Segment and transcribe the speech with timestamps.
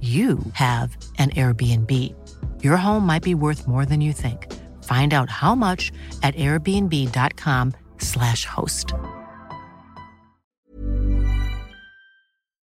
[0.00, 1.90] you have an Airbnb.
[2.62, 4.46] Your home might be worth more than you think.
[4.84, 5.90] Find out how much
[6.22, 8.94] at airbnb.com/slash host.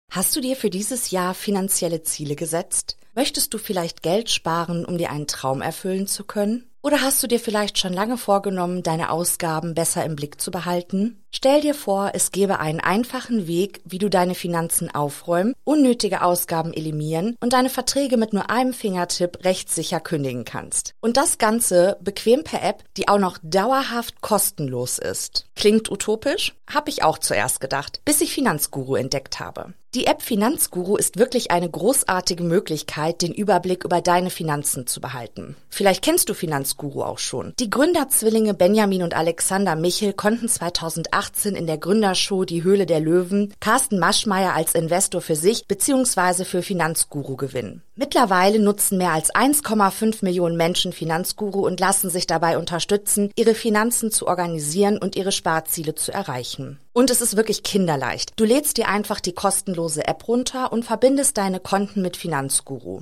[0.09, 2.97] Hast du dir für dieses Jahr finanzielle Ziele gesetzt?
[3.13, 6.66] Möchtest du vielleicht Geld sparen, um dir einen Traum erfüllen zu können?
[6.83, 11.21] Oder hast du dir vielleicht schon lange vorgenommen, deine Ausgaben besser im Blick zu behalten?
[11.31, 16.73] Stell dir vor, es gäbe einen einfachen Weg, wie du deine Finanzen aufräumen, unnötige Ausgaben
[16.73, 20.93] eliminieren und deine Verträge mit nur einem Fingertipp rechtssicher kündigen kannst.
[21.01, 25.46] Und das Ganze bequem per App, die auch noch dauerhaft kostenlos ist.
[25.57, 26.53] Klingt utopisch?
[26.71, 29.73] Hab ich auch zuerst gedacht, bis ich Finanzguru entdeckt habe.
[29.95, 35.55] Die App Finanzguru ist wirklich eine großartige Möglichkeit, den Überblick über deine Finanzen zu behalten.
[35.69, 37.53] Vielleicht kennst du Finanzguru auch schon.
[37.59, 43.51] Die Gründerzwillinge Benjamin und Alexander Michel konnten 2018 in der Gründershow Die Höhle der Löwen
[43.59, 46.45] Carsten Maschmeyer als Investor für sich bzw.
[46.45, 47.81] für Finanzguru gewinnen.
[47.99, 54.11] Mittlerweile nutzen mehr als 1,5 Millionen Menschen Finanzguru und lassen sich dabei unterstützen, ihre Finanzen
[54.11, 56.79] zu organisieren und ihre Sparziele zu erreichen.
[56.93, 58.33] Und es ist wirklich kinderleicht.
[58.35, 63.01] Du lädst dir einfach die kostenlose App runter und verbindest deine Konten mit Finanzguru.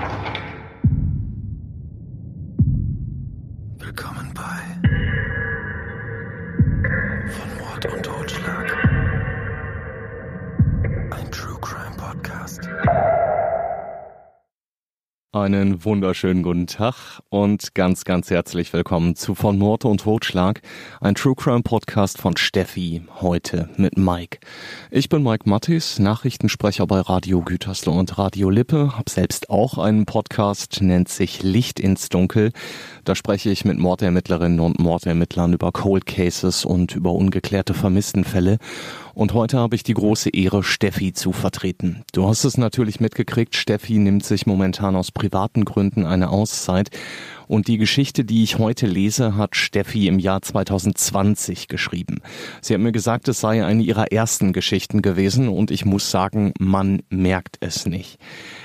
[15.33, 20.61] Einen wunderschönen guten Tag und ganz, ganz herzlich willkommen zu Von Mord und Totschlag,
[20.99, 24.39] ein True Crime Podcast von Steffi, heute mit Mike.
[24.89, 30.05] Ich bin Mike Mattis, Nachrichtensprecher bei Radio Gütersloh und Radio Lippe, hab selbst auch einen
[30.05, 32.51] Podcast, nennt sich Licht ins Dunkel.
[33.03, 38.59] Da spreche ich mit Mordermittlerinnen und Mordermittlern über Cold Cases und über ungeklärte Vermisstenfälle.
[39.15, 42.03] Und heute habe ich die große Ehre, Steffi zu vertreten.
[42.13, 46.89] Du hast es natürlich mitgekriegt, Steffi nimmt sich momentan aus privaten Gründen eine Auszeit.
[47.51, 52.21] Und die Geschichte, die ich heute lese, hat Steffi im Jahr 2020 geschrieben.
[52.61, 56.53] Sie hat mir gesagt, es sei eine ihrer ersten Geschichten gewesen und ich muss sagen,
[56.59, 58.19] man merkt es nicht.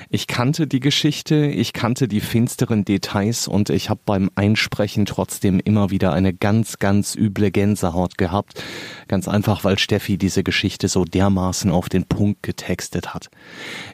[0.08, 5.58] Ich kannte die Geschichte, ich kannte die finsteren Details und ich habe beim Einsprechen trotzdem
[5.58, 8.62] immer wieder eine ganz, ganz üble Gänsehaut gehabt.
[9.08, 13.30] Ganz einfach, weil Steffi diese Geschichte so dermaßen auf den Punkt getextet hat.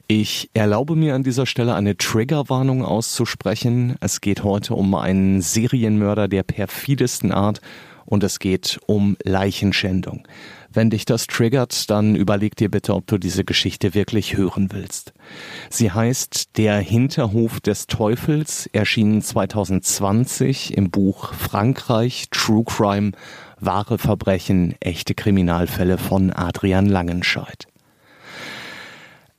[0.06, 3.96] Ich erlaube mir an dieser Stelle eine Triggerwarnung auszusprechen.
[4.00, 7.60] Es geht heute einen Serienmörder der perfidesten Art
[8.04, 10.26] und es geht um Leichenschändung.
[10.74, 15.12] Wenn dich das triggert, dann überleg dir bitte, ob du diese Geschichte wirklich hören willst.
[15.68, 23.12] Sie heißt Der Hinterhof des Teufels, erschienen 2020 im Buch Frankreich True Crime,
[23.60, 27.71] wahre Verbrechen, echte Kriminalfälle von Adrian Langenscheidt.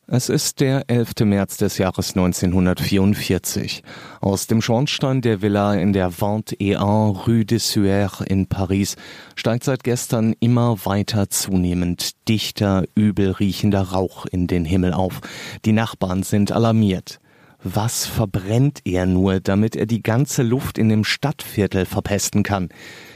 [0.06, 1.22] Es ist der 11.
[1.24, 3.84] März des Jahres 1944.
[4.20, 8.98] Aus dem Schornstein der Villa in der Vente et en Rue des Sueurs in Paris
[9.38, 15.22] steigt seit gestern immer weiter zunehmend dichter, übel riechender Rauch in den Himmel auf.
[15.64, 17.22] Die Nachbarn sind alarmiert.
[17.64, 22.68] Was verbrennt er nur, damit er die ganze Luft in dem Stadtviertel verpesten kann?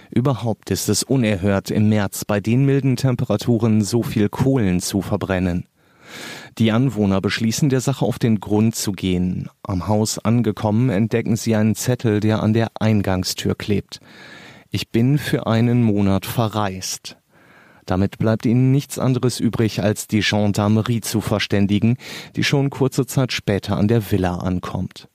[0.10, 5.66] Überhaupt ist es unerhört, im März bei den milden Temperaturen so viel Kohlen zu verbrennen.
[6.58, 9.50] Die Anwohner beschließen, der Sache auf den Grund zu gehen.
[9.64, 14.00] Am Haus angekommen entdecken sie einen Zettel, der an der Eingangstür klebt.
[14.70, 17.18] Ich bin für einen Monat verreist.
[17.86, 21.98] Damit bleibt ihnen nichts anderes übrig, als die Gendarmerie zu verständigen,
[22.36, 25.08] die schon kurze Zeit später an der Villa ankommt.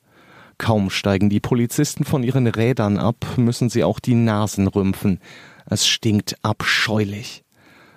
[0.58, 5.20] Kaum steigen die Polizisten von ihren Rädern ab, müssen sie auch die Nasen rümpfen.
[5.66, 7.41] Es stinkt abscheulich.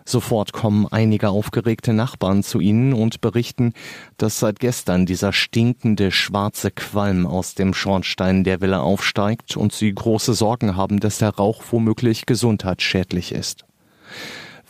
[0.08, 3.74] Sofort kommen einige aufgeregte Nachbarn zu ihnen und berichten,
[4.18, 9.92] dass seit gestern dieser stinkende schwarze Qualm aus dem Schornstein der Villa aufsteigt und sie
[9.92, 13.66] große Sorgen haben, dass der Rauch womöglich gesundheitsschädlich ist.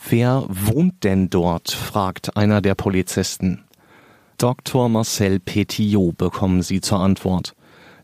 [0.08, 1.70] Wer wohnt denn dort?
[1.70, 3.64] fragt einer der Polizisten.
[4.38, 4.88] Dr.
[4.88, 7.54] Marcel Petillot bekommen sie zur Antwort.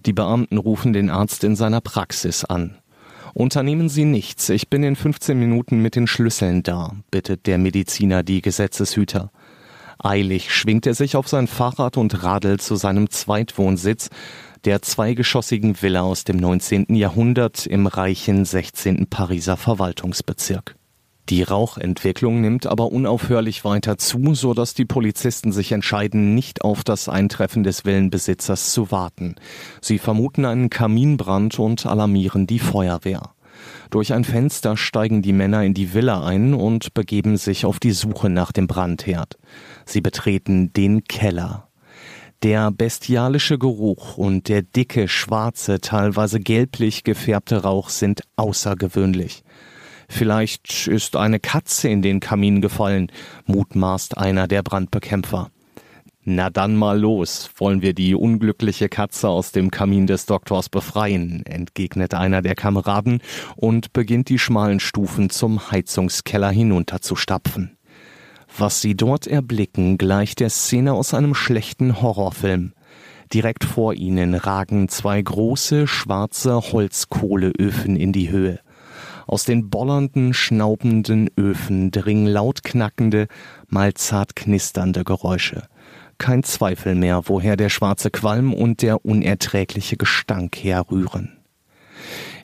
[0.05, 2.77] Die Beamten rufen den Arzt in seiner Praxis an.
[3.35, 8.23] Unternehmen Sie nichts, ich bin in 15 Minuten mit den Schlüsseln da, bittet der Mediziner
[8.23, 9.31] die Gesetzeshüter.
[9.99, 14.11] Eilig schwingt er sich auf sein Fahrrad und radelt zu seinem Zweitwohnsitz,
[14.65, 16.95] der zweigeschossigen Villa aus dem 19.
[16.95, 19.07] Jahrhundert im reichen 16.
[19.07, 20.77] Pariser Verwaltungsbezirk.
[21.29, 26.83] Die Rauchentwicklung nimmt aber unaufhörlich weiter zu, so dass die Polizisten sich entscheiden, nicht auf
[26.83, 29.37] das Eintreffen des Villenbesitzers zu warten.
[29.81, 33.35] Sie vermuten einen Kaminbrand und alarmieren die Feuerwehr.
[33.91, 37.93] Durch ein Fenster steigen die Männer in die Villa ein und begeben sich auf die
[37.93, 39.39] Suche nach dem Brandherd.
[39.85, 41.69] Sie betreten den Keller.
[42.43, 49.45] Der bestialische Geruch und der dicke, schwarze, teilweise gelblich gefärbte Rauch sind außergewöhnlich.
[50.15, 53.11] Vielleicht ist eine Katze in den Kamin gefallen,
[53.47, 55.51] mutmaßt einer der Brandbekämpfer.
[56.23, 61.47] Na dann mal los, wollen wir die unglückliche Katze aus dem Kamin des Doktors befreien,
[61.47, 63.23] entgegnet einer der Kameraden
[63.57, 67.79] und beginnt die schmalen Stufen zum Heizungskeller hinunterzustapfen.
[68.57, 72.75] Was sie dort erblicken, gleicht der Szene aus einem schlechten Horrorfilm.
[73.33, 78.61] Direkt vor ihnen ragen zwei große schwarze Holzkohleöfen in die Höhe.
[79.27, 83.29] Aus den bollernden, schnaubenden Öfen dringen laut knackende,
[83.69, 85.69] mal zart knisternde Geräusche.
[86.19, 91.39] Kein Zweifel mehr, woher der schwarze Qualm und der unerträgliche Gestank herrühren.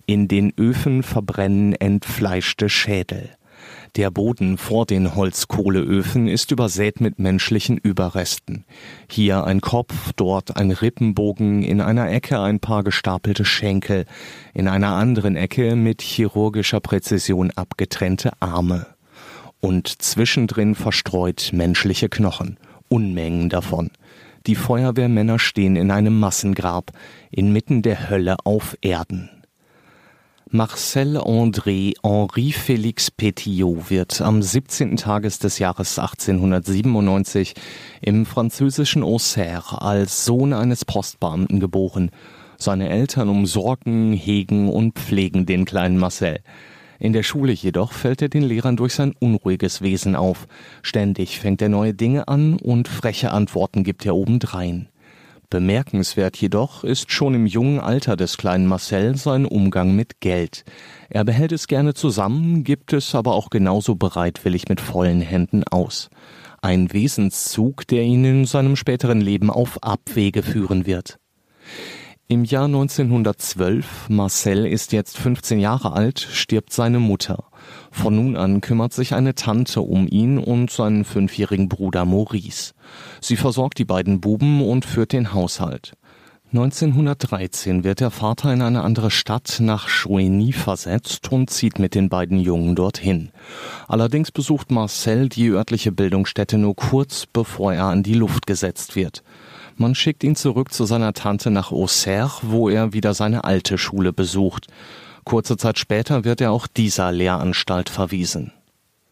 [0.06, 3.30] In den Öfen verbrennen entfleischte Schädel.
[3.96, 8.64] Der Boden vor den Holzkohleöfen ist übersät mit menschlichen Überresten.
[9.11, 14.05] Hier ein Kopf, dort ein Rippenbogen, in einer Ecke ein paar gestapelte Schenkel,
[14.55, 18.87] in einer anderen Ecke mit chirurgischer Präzision abgetrennte Arme.
[19.61, 22.58] Und zwischendrin verstreut menschliche Knochen,
[22.88, 23.90] Unmengen davon.
[24.46, 26.92] Die Feuerwehrmänner stehen in einem Massengrab,
[27.30, 29.30] inmitten der Hölle auf Erden.
[30.50, 34.97] Marcel André Henri Félix Pétillot wird am 17.
[34.97, 37.52] Tages des Jahres 1897
[38.00, 42.11] im französischen Auxerre als Sohn eines Postbeamten geboren.
[42.57, 46.38] Seine Eltern umsorgen, hegen und pflegen den kleinen Marcel.
[46.99, 50.49] In der Schule jedoch fällt er den Lehrern durch sein unruhiges Wesen auf.
[50.81, 54.88] Ständig fängt er neue Dinge an und freche Antworten gibt er obendrein.
[55.50, 60.64] Bemerkenswert jedoch ist schon im jungen Alter des kleinen Marcel sein Umgang mit Geld.
[61.09, 66.11] Er behält es gerne zusammen, gibt es aber auch genauso bereitwillig mit vollen Händen aus.
[66.61, 71.19] Ein Wesenszug, der ihn in seinem späteren Leben auf Abwege führen wird.
[72.26, 77.45] Im Jahr 1912, Marcel ist jetzt 15 Jahre alt, stirbt seine Mutter.
[77.90, 82.73] Von nun an kümmert sich eine Tante um ihn und seinen fünfjährigen Bruder Maurice.
[83.21, 85.95] Sie versorgt die beiden Buben und führt den Haushalt.
[86.50, 92.09] 1913 wird der Vater in eine andere Stadt nach Chouigny versetzt und zieht mit den
[92.09, 93.28] beiden Jungen dorthin.
[93.87, 99.23] Allerdings besucht Marcel die örtliche Bildungsstätte nur kurz, bevor er an die Luft gesetzt wird.
[99.76, 104.14] Man schickt ihn zurück zu seiner Tante nach Auxerre, wo er wieder seine alte Schule
[104.14, 104.68] besucht.
[105.28, 108.50] Kurze Zeit später wird er auch dieser Lehranstalt verwiesen.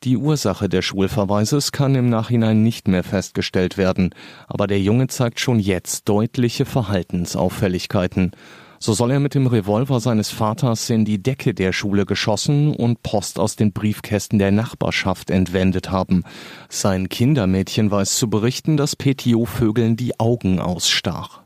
[0.03, 4.15] Die Ursache des Schulverweises kann im Nachhinein nicht mehr festgestellt werden,
[4.47, 8.31] aber der Junge zeigt schon jetzt deutliche Verhaltensauffälligkeiten.
[8.79, 13.03] So soll er mit dem Revolver seines Vaters in die Decke der Schule geschossen und
[13.03, 16.25] Post aus den Briefkästen der Nachbarschaft entwendet haben.
[16.71, 21.46] Sein Kindermädchen weiß zu berichten, dass Petiot Vögeln die Augen ausstach.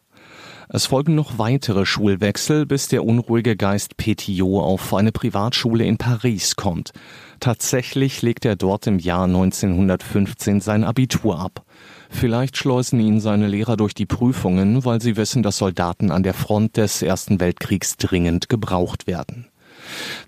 [0.73, 6.55] Es folgen noch weitere Schulwechsel, bis der unruhige Geist Petiot auf eine Privatschule in Paris
[6.55, 6.93] kommt.
[7.41, 11.65] Tatsächlich legt er dort im Jahr 1915 sein Abitur ab.
[12.09, 16.35] Vielleicht schleusen ihn seine Lehrer durch die Prüfungen, weil sie wissen, dass Soldaten an der
[16.35, 19.50] Front des Ersten Weltkriegs dringend gebraucht werden.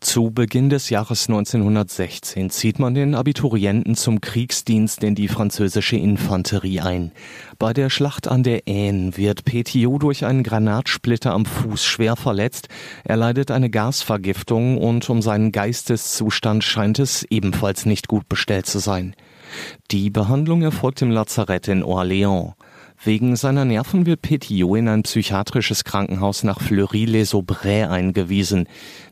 [0.00, 6.80] Zu Beginn des Jahres 1916 zieht man den Abiturienten zum Kriegsdienst in die französische Infanterie
[6.80, 7.12] ein.
[7.58, 12.68] Bei der Schlacht an der Aisne wird Petiot durch einen Granatsplitter am Fuß schwer verletzt.
[13.04, 18.78] Er leidet eine Gasvergiftung und um seinen Geisteszustand scheint es ebenfalls nicht gut bestellt zu
[18.78, 19.14] sein.
[19.90, 22.54] Die Behandlung erfolgt im Lazarett in Orléans.
[23.04, 28.68] Wegen seiner Nerven wird Petiot in ein psychiatrisches Krankenhaus nach Fleury-les-Aubrais eingewiesen.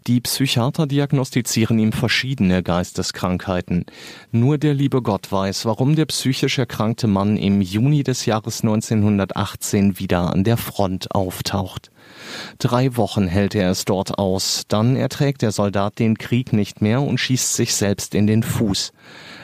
[0.07, 3.87] Die Psychiater diagnostizieren ihm verschiedene Geisteskrankheiten.
[4.31, 9.99] Nur der liebe Gott weiß, warum der psychisch erkrankte Mann im Juni des Jahres 1918
[9.99, 11.91] wieder an der Front auftaucht.
[12.59, 17.03] Drei Wochen hält er es dort aus, dann erträgt der Soldat den Krieg nicht mehr
[17.03, 18.93] und schießt sich selbst in den Fuß.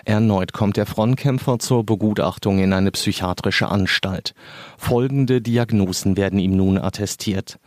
[0.07, 4.35] Erneut kommt der Frontkämpfer zur Begutachtung in eine psychiatrische Anstalt.
[4.79, 7.59] Folgende Diagnosen werden ihm nun attestiert.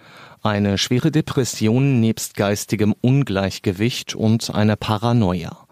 [0.41, 5.67] Eine schwere Depression nebst geistigem Ungleichgewicht und eine Paranoia.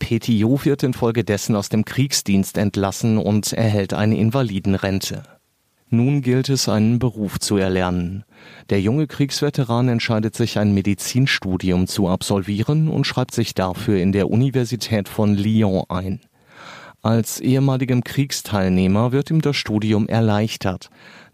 [0.00, 5.22] Petiot wird infolgedessen aus dem Kriegsdienst entlassen und erhält eine Invalidenrente.
[5.92, 8.24] Nun gilt es, einen Beruf zu erlernen.
[8.70, 14.30] Der junge Kriegsveteran entscheidet sich, ein Medizinstudium zu absolvieren und schreibt sich dafür in der
[14.30, 16.20] Universität von Lyon ein.
[17.02, 20.90] Als ehemaligem Kriegsteilnehmer wird ihm das Studium erleichtert.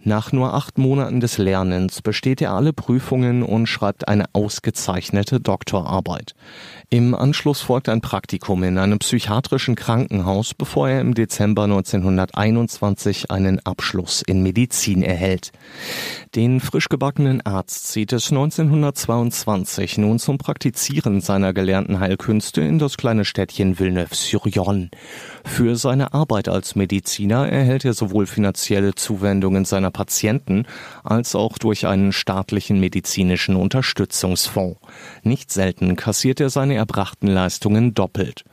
[0.06, 6.36] Nach nur acht Monaten des Lernens besteht er alle Prüfungen und schreibt eine ausgezeichnete Doktorarbeit.
[6.90, 13.58] Im Anschluss folgt ein Praktikum in einem psychiatrischen Krankenhaus, bevor er im Dezember 1921 einen
[13.66, 15.50] Abschluss in Medizin erhält.
[16.36, 22.96] Den frisch gebackenen Arzt zieht es 1922 nun zum Praktizieren seiner gelernten Heilkünste in das
[22.96, 24.90] kleine Städtchen Villeneuve-sur-Yonne.
[25.44, 30.66] Für seine Arbeit als Mediziner erhält er sowohl finanzielle Zuwendungen seiner Patienten
[31.04, 34.78] als auch durch einen staatlichen medizinischen Unterstützungsfonds.
[35.22, 38.44] Nicht selten kassiert er seine erbrachten Leistungen doppelt.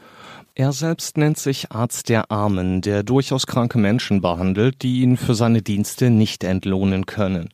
[0.55, 5.35] Er selbst nennt sich Arzt der Armen, der durchaus kranke Menschen behandelt, die ihn für
[5.35, 7.49] seine Dienste nicht entlohnen können.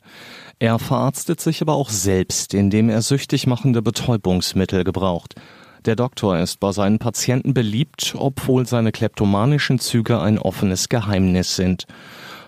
[0.58, 5.34] Er verarztet sich aber auch selbst, indem er süchtig machende Betäubungsmittel gebraucht.
[5.86, 11.86] Der Doktor ist bei seinen Patienten beliebt, obwohl seine kleptomanischen Züge ein offenes Geheimnis sind.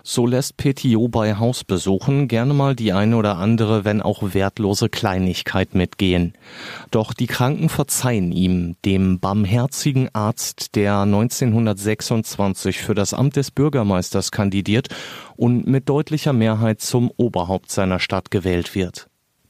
[0.05, 5.75] So lässt Petiot bei Hausbesuchen gerne mal die eine oder andere, wenn auch wertlose Kleinigkeit
[5.75, 6.33] mitgehen.
[6.91, 14.31] Doch die Kranken verzeihen ihm, dem barmherzigen Arzt, der 1926 für das Amt des Bürgermeisters
[14.31, 14.89] kandidiert
[15.37, 19.07] und mit deutlicher Mehrheit zum Oberhaupt seiner Stadt gewählt wird.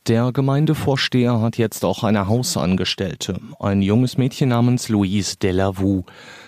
[0.07, 6.03] Der Gemeindevorsteher hat jetzt auch eine Hausangestellte, ein junges Mädchen namens Louise Delavou.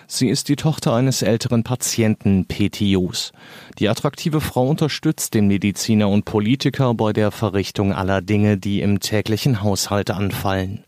[0.06, 3.32] Sie ist die Tochter eines älteren Patienten Petiots.
[3.78, 9.00] Die attraktive Frau unterstützt den Mediziner und Politiker bei der Verrichtung aller Dinge, die im
[9.00, 10.84] täglichen Haushalt anfallen.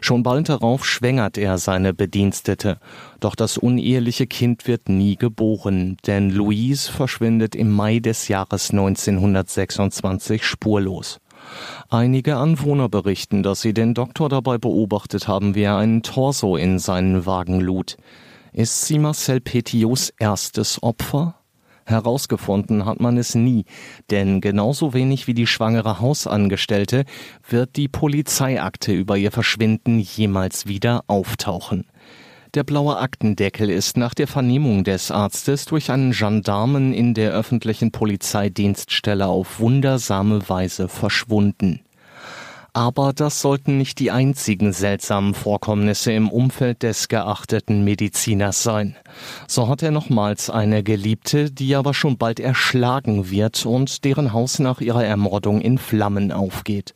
[0.00, 2.78] Schon bald darauf schwängert er seine Bedienstete.
[3.20, 10.44] Doch das uneheliche Kind wird nie geboren, denn Louise verschwindet im Mai des Jahres 1926
[10.44, 11.20] spurlos.
[11.88, 16.78] Einige Anwohner berichten, dass sie den Doktor dabei beobachtet haben, wie er einen Torso in
[16.78, 17.96] seinen Wagen lud.
[18.52, 21.34] Ist sie Marcel Petiots erstes Opfer?
[21.86, 23.64] Herausgefunden hat man es nie,
[24.10, 27.04] denn genauso wenig wie die schwangere Hausangestellte
[27.48, 31.84] wird die Polizeiakte über ihr Verschwinden jemals wieder auftauchen.
[32.56, 37.92] Der blaue Aktendeckel ist nach der Vernehmung des Arztes durch einen Gendarmen in der öffentlichen
[37.92, 41.80] Polizeidienststelle auf wundersame Weise verschwunden.
[42.72, 48.96] Aber das sollten nicht die einzigen seltsamen Vorkommnisse im Umfeld des geachteten Mediziners sein.
[49.46, 54.60] So hat er nochmals eine Geliebte, die aber schon bald erschlagen wird und deren Haus
[54.60, 56.94] nach ihrer Ermordung in Flammen aufgeht.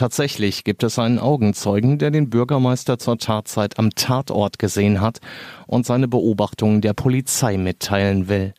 [0.00, 5.20] Tatsächlich gibt es einen Augenzeugen, der den Bürgermeister zur Tatzeit am Tatort gesehen hat
[5.66, 8.54] und seine Beobachtungen der Polizei mitteilen will.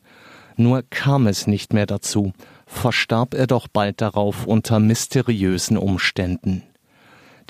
[0.55, 2.31] Nur kam es nicht mehr dazu
[2.67, 6.61] verstarb er doch bald darauf unter mysteriösen Umständen.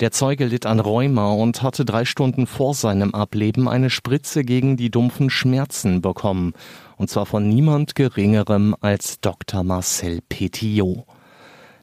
[0.00, 4.78] Der Zeuge litt an Rheuma und hatte drei Stunden vor seinem Ableben eine Spritze gegen
[4.78, 6.54] die dumpfen Schmerzen bekommen.
[6.96, 9.62] Und zwar von niemand Geringerem als Dr.
[9.64, 11.04] Marcel Petiot.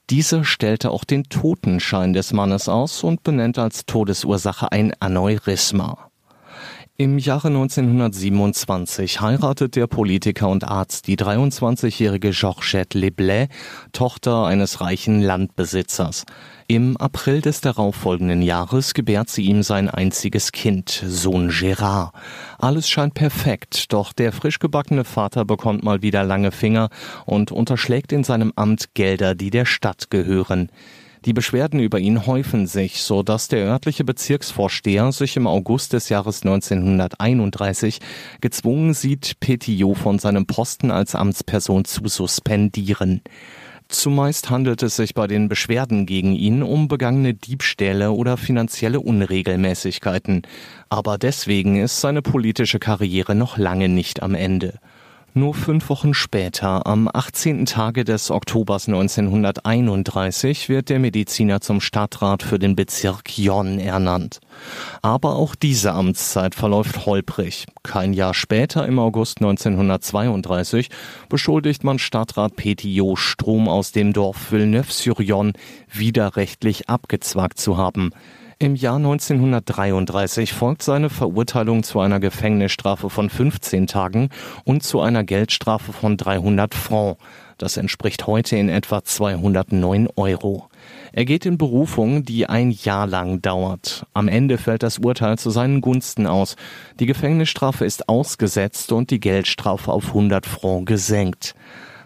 [0.09, 6.08] Dieser stellte auch den Totenschein des Mannes aus und benennt als Todesursache ein Aneurysma.
[7.01, 13.47] Im Jahre 1927 heiratet der Politiker und Arzt die 23-jährige Georgette Leblay,
[13.93, 16.25] Tochter eines reichen Landbesitzers.
[16.67, 22.11] Im April des darauffolgenden Jahres gebärt sie ihm sein einziges Kind, Sohn Gérard.
[22.57, 26.89] Alles scheint perfekt, doch der frisch gebackene Vater bekommt mal wieder lange Finger
[27.25, 30.69] und unterschlägt in seinem Amt Gelder, die der Stadt gehören.
[31.25, 36.07] Die Beschwerden über ihn häufen sich, so dass der örtliche Bezirksvorsteher sich im August des
[36.07, 37.99] Jahres 1931
[38.39, 43.21] gezwungen sieht, Petiot von seinem Posten als Amtsperson zu suspendieren.
[43.89, 50.43] Zumeist handelt es sich bei den Beschwerden gegen ihn um begangene Diebstähle oder finanzielle Unregelmäßigkeiten.
[50.89, 54.79] Aber deswegen ist seine politische Karriere noch lange nicht am Ende.
[55.35, 57.67] Nur fünf Wochen später, am 18.
[57.67, 64.39] Tage des Oktobers 1931, wird der Mediziner zum Stadtrat für den Bezirk Jon ernannt.
[65.03, 67.67] Aber auch diese Amtszeit verläuft holprig.
[67.83, 70.89] Kein Jahr später, im August 1932,
[71.29, 75.53] beschuldigt man Stadtrat Petiot, Strom aus dem Dorf Villeneuve-sur-Yonne
[75.93, 78.09] widerrechtlich abgezwackt zu haben.
[78.61, 84.27] Im Jahr 1933 folgt seine Verurteilung zu einer Gefängnisstrafe von 15 Tagen
[84.65, 87.21] und zu einer Geldstrafe von 300 Francs.
[87.57, 90.67] Das entspricht heute in etwa 209 Euro.
[91.13, 94.05] Er geht in Berufung, die ein Jahr lang dauert.
[94.11, 96.57] Am Ende fällt das Urteil zu seinen Gunsten aus.
[96.99, 101.55] Die Gefängnisstrafe ist ausgesetzt und die Geldstrafe auf 100 Francs gesenkt.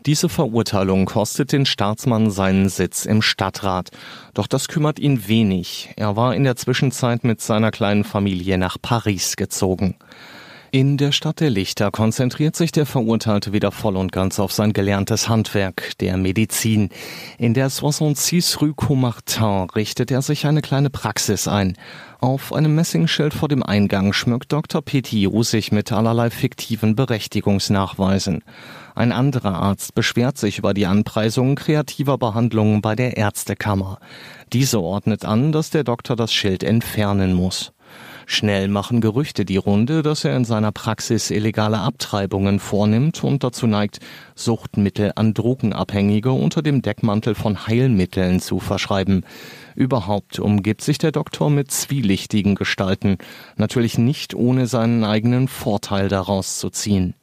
[0.05, 3.89] Diese Verurteilung kostet den Staatsmann seinen Sitz im Stadtrat.
[4.33, 5.91] Doch das kümmert ihn wenig.
[5.95, 9.95] Er war in der Zwischenzeit mit seiner kleinen Familie nach Paris gezogen.
[10.71, 14.73] In der Stadt der Lichter konzentriert sich der Verurteilte wieder voll und ganz auf sein
[14.73, 16.89] gelerntes Handwerk, der Medizin.
[17.37, 21.77] In der 66 Rue Comartin richtet er sich eine kleine Praxis ein.
[22.19, 24.81] Auf einem Messingschild vor dem Eingang schmückt Dr.
[24.81, 28.43] Petiot sich mit allerlei fiktiven Berechtigungsnachweisen.
[28.95, 33.97] Ein anderer Arzt beschwert sich über die Anpreisung kreativer Behandlungen bei der Ärztekammer.
[34.51, 37.73] Diese ordnet an, dass der Doktor das Schild entfernen muss.
[38.25, 43.67] Schnell machen Gerüchte die Runde, dass er in seiner Praxis illegale Abtreibungen vornimmt und dazu
[43.67, 43.99] neigt,
[44.35, 49.25] Suchtmittel an Drogenabhängige unter dem Deckmantel von Heilmitteln zu verschreiben.
[49.75, 53.17] Überhaupt umgibt sich der Doktor mit zwielichtigen Gestalten,
[53.57, 57.15] natürlich nicht ohne seinen eigenen Vorteil daraus zu ziehen.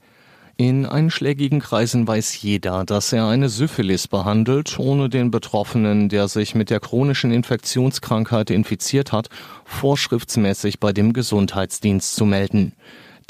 [0.61, 6.55] In einschlägigen Kreisen weiß jeder, dass er eine Syphilis behandelt, ohne den Betroffenen, der sich
[6.55, 9.31] mit der chronischen Infektionskrankheit infiziert hat,
[9.65, 12.75] vorschriftsmäßig bei dem Gesundheitsdienst zu melden.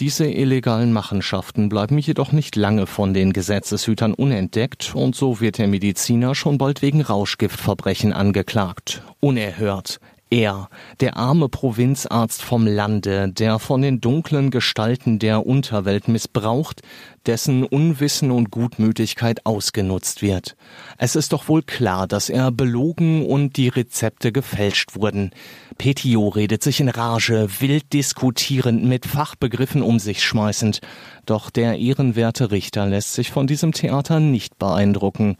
[0.00, 5.68] Diese illegalen Machenschaften bleiben jedoch nicht lange von den Gesetzeshütern unentdeckt und so wird der
[5.68, 9.04] Mediziner schon bald wegen Rauschgiftverbrechen angeklagt.
[9.20, 10.00] Unerhört.
[10.32, 10.68] Er,
[11.00, 16.82] der arme Provinzarzt vom Lande, der von den dunklen Gestalten der Unterwelt missbraucht,
[17.26, 20.54] dessen Unwissen und Gutmütigkeit ausgenutzt wird.
[20.98, 25.32] Es ist doch wohl klar, dass er belogen und die Rezepte gefälscht wurden.
[25.78, 30.80] Petiot redet sich in Rage, wild diskutierend, mit Fachbegriffen um sich schmeißend.
[31.26, 35.36] Doch der ehrenwerte Richter lässt sich von diesem Theater nicht beeindrucken.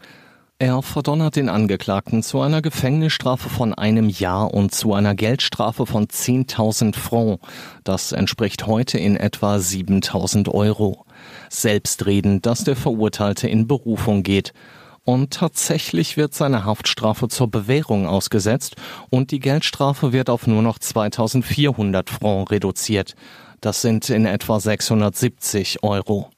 [0.61, 6.05] Er verdonnert den Angeklagten zu einer Gefängnisstrafe von einem Jahr und zu einer Geldstrafe von
[6.05, 7.43] 10.000 Francs.
[7.83, 11.07] Das entspricht heute in etwa 7.000 Euro.
[11.49, 14.53] Selbstredend, dass der Verurteilte in Berufung geht.
[15.03, 18.75] Und tatsächlich wird seine Haftstrafe zur Bewährung ausgesetzt
[19.09, 23.15] und die Geldstrafe wird auf nur noch 2400 Francs reduziert.
[23.61, 26.29] Das sind in etwa 670 Euro.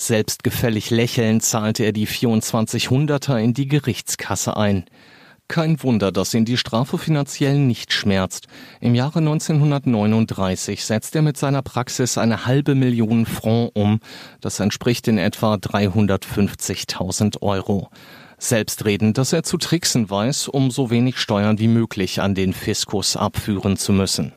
[0.00, 4.86] Selbstgefällig lächelnd zahlte er die 2400er in die Gerichtskasse ein.
[5.46, 8.46] Kein Wunder, dass ihn die Strafe finanziell nicht schmerzt.
[8.80, 14.00] Im Jahre 1939 setzt er mit seiner Praxis eine halbe Million Franc um.
[14.40, 17.90] Das entspricht in etwa 350.000 Euro.
[18.38, 23.18] Selbstredend, dass er zu tricksen weiß, um so wenig Steuern wie möglich an den Fiskus
[23.18, 24.32] abführen zu müssen.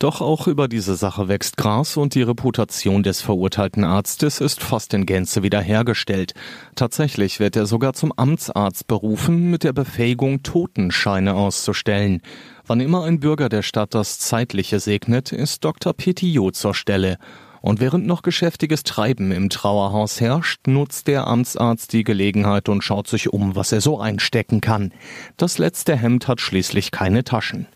[0.00, 4.94] Doch auch über diese Sache wächst Gras und die Reputation des verurteilten Arztes ist fast
[4.94, 6.34] in Gänze wiederhergestellt.
[6.76, 12.22] Tatsächlich wird er sogar zum Amtsarzt berufen, mit der Befähigung, Totenscheine auszustellen.
[12.64, 15.92] Wann immer ein Bürger der Stadt das Zeitliche segnet, ist Dr.
[15.94, 17.18] Petiot zur Stelle.
[17.60, 23.08] Und während noch geschäftiges Treiben im Trauerhaus herrscht, nutzt der Amtsarzt die Gelegenheit und schaut
[23.08, 24.92] sich um, was er so einstecken kann.
[25.36, 27.66] Das letzte Hemd hat schließlich keine Taschen.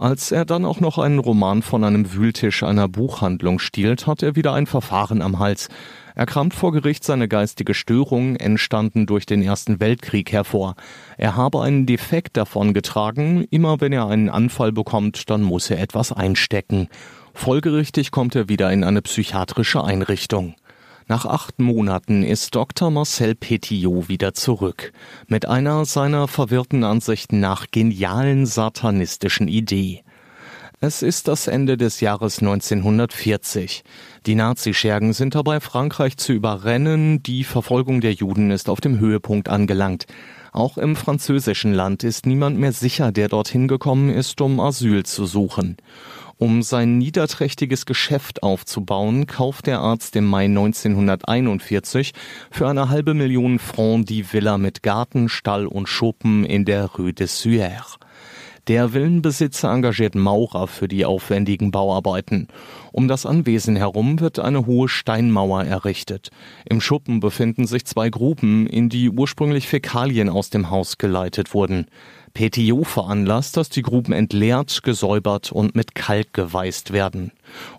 [0.00, 4.36] Als er dann auch noch einen Roman von einem Wühltisch einer Buchhandlung stiehlt, hat er
[4.36, 5.68] wieder ein Verfahren am Hals.
[6.14, 10.76] Er kramt vor Gericht seine geistige Störung, entstanden durch den Ersten Weltkrieg, hervor.
[11.16, 16.12] Er habe einen Defekt davongetragen, immer wenn er einen Anfall bekommt, dann muss er etwas
[16.12, 16.86] einstecken.
[17.34, 20.54] Folgerichtig kommt er wieder in eine psychiatrische Einrichtung.
[21.10, 22.90] Nach acht Monaten ist Dr.
[22.90, 24.92] Marcel Petiot wieder zurück.
[25.26, 30.02] Mit einer seiner verwirrten Ansichten nach genialen satanistischen Idee.
[30.80, 33.84] Es ist das Ende des Jahres 1940.
[34.26, 37.22] Die Nazischergen sind dabei, Frankreich zu überrennen.
[37.22, 40.04] Die Verfolgung der Juden ist auf dem Höhepunkt angelangt.
[40.52, 45.24] Auch im französischen Land ist niemand mehr sicher, der dorthin gekommen ist, um Asyl zu
[45.24, 45.78] suchen.
[46.40, 52.12] Um sein niederträchtiges Geschäft aufzubauen, kauft der Arzt im Mai 1941
[52.52, 57.12] für eine halbe Million Francs die Villa mit Garten, Stall und Schuppen in der Rue
[57.12, 57.98] des Suères.
[58.68, 62.46] Der Villenbesitzer engagiert Maurer für die aufwendigen Bauarbeiten.
[62.92, 66.30] Um das Anwesen herum wird eine hohe Steinmauer errichtet.
[66.66, 71.86] Im Schuppen befinden sich zwei Gruben, in die ursprünglich Fäkalien aus dem Haus geleitet wurden.
[72.28, 77.32] Petiot veranlasst, dass die Gruben entleert, gesäubert und mit Kalk geweißt werden.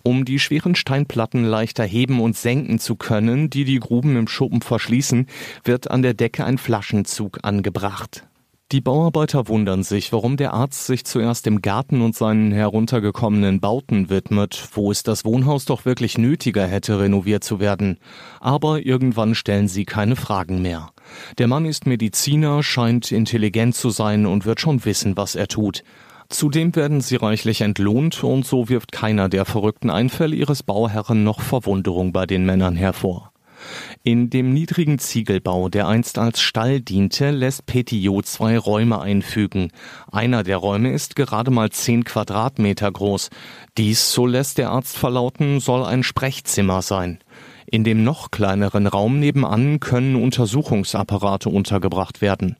[0.03, 4.62] Um die schweren Steinplatten leichter heben und senken zu können, die die Gruben im Schuppen
[4.62, 5.27] verschließen,
[5.63, 8.25] wird an der Decke ein Flaschenzug angebracht.
[8.71, 14.12] Die Bauarbeiter wundern sich, warum der Arzt sich zuerst dem Garten und seinen heruntergekommenen Bauten
[14.12, 17.97] widmet, wo es das Wohnhaus doch wirklich nötiger hätte, renoviert zu werden.
[18.39, 20.91] Aber irgendwann stellen sie keine Fragen mehr.
[21.37, 25.83] Der Mann ist Mediziner, scheint intelligent zu sein und wird schon wissen, was er tut.
[26.29, 31.41] Zudem werden sie reichlich entlohnt und so wirft keiner der verrückten Einfälle ihres Bauherren noch
[31.41, 33.31] Verwunderung bei den Männern hervor.
[34.03, 39.71] In dem niedrigen Ziegelbau, der einst als Stall diente, lässt Petiot zwei Räume einfügen.
[40.11, 43.29] Einer der Räume ist gerade mal zehn Quadratmeter groß.
[43.77, 47.19] Dies, so lässt der Arzt verlauten, soll ein Sprechzimmer sein.
[47.71, 52.55] In dem noch kleineren Raum nebenan können Untersuchungsapparate untergebracht werden.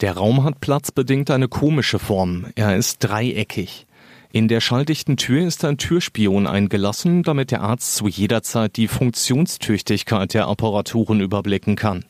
[0.00, 2.46] Der Raum hat platzbedingt eine komische Form.
[2.56, 3.86] Er ist dreieckig.
[4.32, 8.88] In der schalldichten Tür ist ein Türspion eingelassen, damit der Arzt zu jeder Zeit die
[8.88, 12.04] Funktionstüchtigkeit der Apparaturen überblicken kann.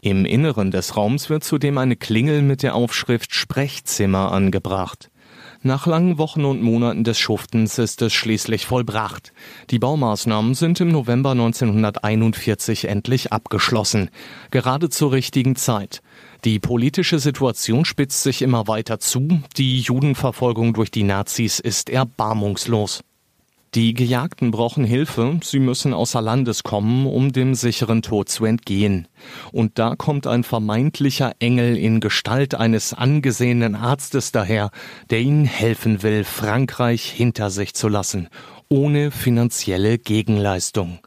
[0.00, 5.11] Im Inneren des Raums wird zudem eine Klingel mit der Aufschrift Sprechzimmer angebracht.
[5.64, 9.32] Nach langen Wochen und Monaten des Schuftens ist es schließlich vollbracht.
[9.70, 14.10] Die Baumaßnahmen sind im November 1941 endlich abgeschlossen.
[14.50, 16.02] Gerade zur richtigen Zeit.
[16.44, 19.40] Die politische Situation spitzt sich immer weiter zu.
[19.56, 23.04] Die Judenverfolgung durch die Nazis ist erbarmungslos.
[23.74, 29.08] Die Gejagten brauchen Hilfe, sie müssen außer Landes kommen, um dem sicheren Tod zu entgehen.
[29.50, 34.70] Und da kommt ein vermeintlicher Engel in Gestalt eines angesehenen Arztes daher,
[35.08, 38.28] der ihnen helfen will, Frankreich hinter sich zu lassen,
[38.68, 40.98] ohne finanzielle Gegenleistung.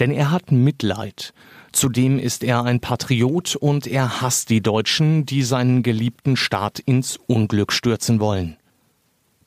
[0.00, 1.34] Denn er hat Mitleid.
[1.72, 7.18] Zudem ist er ein Patriot und er hasst die Deutschen, die seinen geliebten Staat ins
[7.26, 8.56] Unglück stürzen wollen.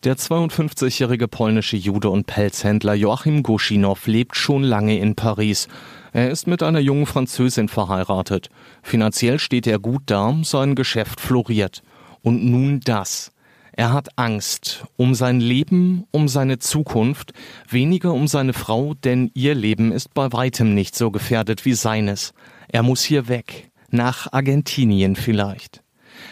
[0.05, 5.67] Der 52-jährige polnische Jude und Pelzhändler Joachim Guschinow lebt schon lange in Paris.
[6.13, 8.49] Er ist mit einer jungen Französin verheiratet.
[8.81, 11.83] Finanziell steht er gut da, sein Geschäft floriert.
[12.21, 13.33] Und nun das.
[13.73, 17.33] Er hat Angst um sein Leben, um seine Zukunft,
[17.67, 22.33] weniger um seine Frau, denn ihr Leben ist bei weitem nicht so gefährdet wie seines.
[22.69, 25.83] Er muss hier weg, nach Argentinien vielleicht.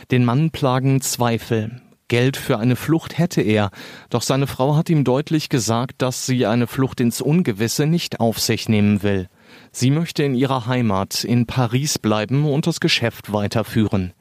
[0.09, 1.81] Den Mann plagen Zweifel.
[2.09, 3.69] Geld für eine Flucht hätte er,
[4.09, 8.39] doch seine Frau hat ihm deutlich gesagt, dass sie eine Flucht ins Ungewisse nicht auf
[8.39, 9.27] sich nehmen will.
[9.71, 14.13] Sie möchte in ihrer Heimat in Paris bleiben und das Geschäft weiterführen.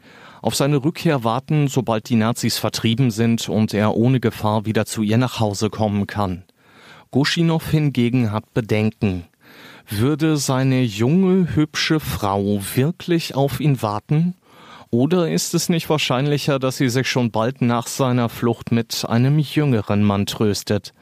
[0.43, 5.03] Auf seine Rückkehr warten, sobald die Nazis vertrieben sind und er ohne Gefahr wieder zu
[5.03, 6.45] ihr nach Hause kommen kann.
[7.13, 9.25] Guschinow hingegen hat Bedenken.
[9.89, 14.35] Würde seine junge, hübsche Frau wirklich auf ihn warten?
[14.91, 19.39] Oder ist es nicht wahrscheinlicher, dass sie sich schon bald nach seiner Flucht mit einem
[19.39, 20.93] jüngeren Mann tröstet?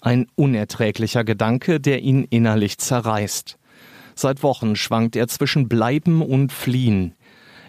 [0.00, 3.58] Ein unerträglicher Gedanke, der ihn innerlich zerreißt.
[4.14, 7.14] Seit Wochen schwankt er zwischen Bleiben und Fliehen.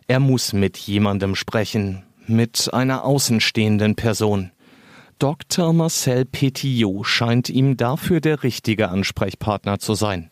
[0.07, 4.51] Er muss mit jemandem sprechen, mit einer außenstehenden Person.
[5.19, 5.73] Dr.
[5.73, 10.29] Marcel Petiot scheint ihm dafür der richtige Ansprechpartner zu sein.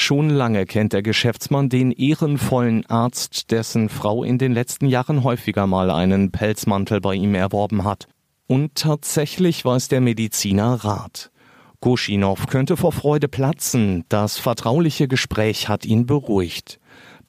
[0.00, 5.66] Schon lange kennt der Geschäftsmann den ehrenvollen Arzt, dessen Frau in den letzten Jahren häufiger
[5.66, 8.06] mal einen Pelzmantel bei ihm erworben hat.
[8.46, 11.32] Und tatsächlich weiß der Mediziner Rat.
[11.80, 16.78] Guschinow könnte vor Freude platzen, das vertrauliche Gespräch hat ihn beruhigt.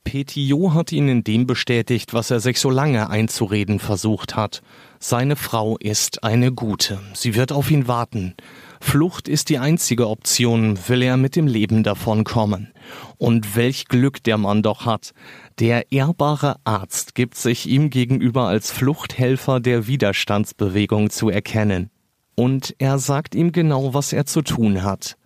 [0.03, 4.61] Petiot hat ihn in dem bestätigt, was er sich so lange einzureden versucht hat.
[4.99, 6.99] Seine Frau ist eine gute.
[7.13, 8.35] Sie wird auf ihn warten.
[8.81, 12.71] Flucht ist die einzige Option, will er mit dem Leben davonkommen.
[13.17, 15.11] Und welch Glück der Mann doch hat.
[15.59, 21.89] Der ehrbare Arzt gibt sich ihm gegenüber als Fluchthelfer der Widerstandsbewegung zu erkennen.
[22.35, 25.17] Und er sagt ihm genau, was er zu tun hat.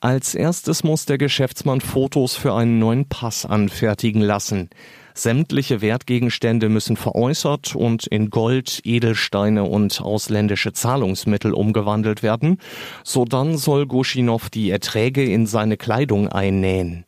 [0.00, 4.70] Als erstes muss der Geschäftsmann Fotos für einen neuen Pass anfertigen lassen.
[5.14, 12.58] Sämtliche Wertgegenstände müssen veräußert und in Gold, Edelsteine und ausländische Zahlungsmittel umgewandelt werden.
[13.04, 17.04] Sodann soll Guschinow die Erträge in seine Kleidung einnähen.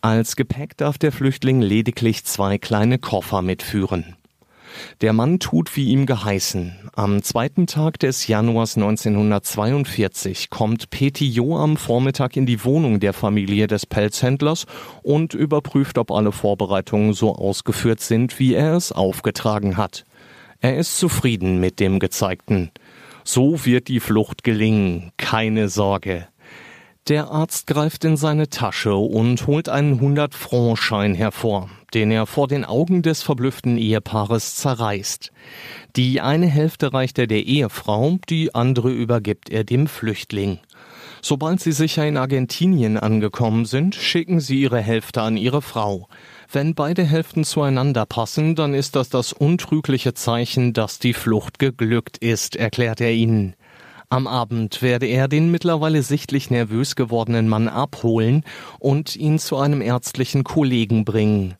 [0.00, 4.17] Als Gepäck darf der Flüchtling lediglich zwei kleine Koffer mitführen.
[5.00, 6.90] Der Mann tut wie ihm geheißen.
[6.94, 13.66] Am zweiten Tag des Januars 1942 kommt Petillot am Vormittag in die Wohnung der Familie
[13.66, 14.66] des Pelzhändlers
[15.02, 20.04] und überprüft, ob alle Vorbereitungen so ausgeführt sind, wie er es aufgetragen hat.
[20.60, 22.70] Er ist zufrieden mit dem Gezeigten.
[23.24, 26.26] So wird die Flucht gelingen, keine Sorge.
[27.08, 32.66] Der Arzt greift in seine Tasche und holt einen 100-Franc-Schein hervor, den er vor den
[32.66, 35.32] Augen des verblüfften Ehepaares zerreißt.
[35.96, 40.58] Die eine Hälfte reicht er der Ehefrau, die andere übergibt er dem Flüchtling.
[41.22, 46.08] Sobald sie sicher in Argentinien angekommen sind, schicken sie ihre Hälfte an ihre Frau.
[46.52, 52.18] Wenn beide Hälften zueinander passen, dann ist das das untrügliche Zeichen, dass die Flucht geglückt
[52.18, 53.54] ist, erklärt er ihnen.
[54.10, 58.42] Am Abend werde er den mittlerweile sichtlich nervös gewordenen Mann abholen
[58.78, 61.56] und ihn zu einem ärztlichen Kollegen bringen.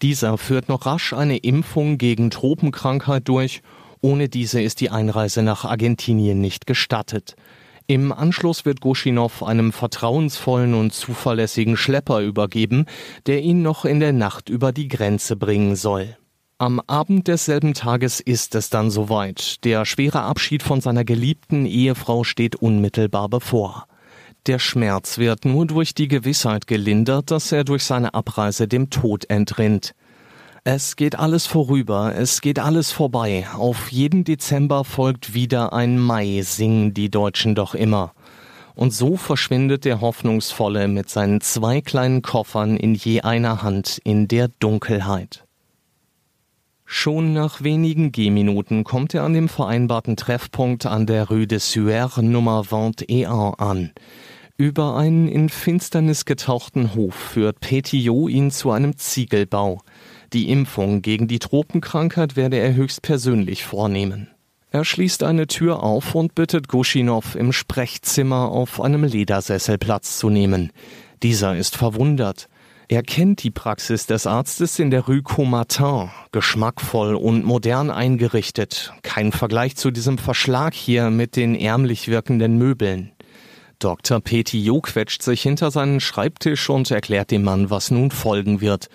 [0.00, 3.62] Dieser führt noch rasch eine Impfung gegen Tropenkrankheit durch.
[4.00, 7.34] Ohne diese ist die Einreise nach Argentinien nicht gestattet.
[7.88, 12.86] Im Anschluss wird Guschinow einem vertrauensvollen und zuverlässigen Schlepper übergeben,
[13.26, 16.16] der ihn noch in der Nacht über die Grenze bringen soll.
[16.60, 19.64] Am Abend desselben Tages ist es dann soweit.
[19.64, 23.86] Der schwere Abschied von seiner geliebten Ehefrau steht unmittelbar bevor.
[24.48, 29.30] Der Schmerz wird nur durch die Gewissheit gelindert, dass er durch seine Abreise dem Tod
[29.30, 29.94] entrinnt.
[30.64, 33.46] Es geht alles vorüber, es geht alles vorbei.
[33.56, 38.14] Auf jeden Dezember folgt wieder ein Mai, singen die Deutschen doch immer.
[38.74, 44.26] Und so verschwindet der Hoffnungsvolle mit seinen zwei kleinen Koffern in je einer Hand in
[44.26, 45.44] der Dunkelheit.
[46.90, 52.10] Schon nach wenigen Gehminuten kommt er an dem vereinbarten Treffpunkt an der Rue de Suer
[52.22, 53.90] Nummer 21 an.
[54.56, 59.82] Über einen in Finsternis getauchten Hof führt Petillot ihn zu einem Ziegelbau.
[60.32, 64.28] Die Impfung gegen die Tropenkrankheit werde er höchstpersönlich vornehmen.
[64.70, 70.30] Er schließt eine Tür auf und bittet Guschinow im Sprechzimmer auf einem Ledersessel Platz zu
[70.30, 70.72] nehmen.
[71.22, 72.48] Dieser ist verwundert.
[72.90, 78.94] Er kennt die Praxis des Arztes in der Rue Comartin, geschmackvoll und modern eingerichtet.
[79.02, 83.12] Kein Vergleich zu diesem Verschlag hier mit den ärmlich wirkenden Möbeln.
[83.78, 84.20] Dr.
[84.20, 88.88] Petillot quetscht sich hinter seinen Schreibtisch und erklärt dem Mann, was nun folgen wird.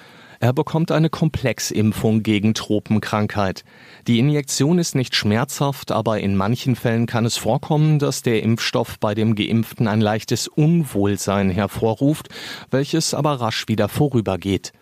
[0.44, 3.64] Er bekommt eine Kompleximpfung gegen Tropenkrankheit.
[4.08, 9.00] Die Injektion ist nicht schmerzhaft, aber in manchen Fällen kann es vorkommen, dass der Impfstoff
[9.00, 12.28] bei dem Geimpften ein leichtes Unwohlsein hervorruft,
[12.72, 14.74] welches aber rasch wieder vorübergeht.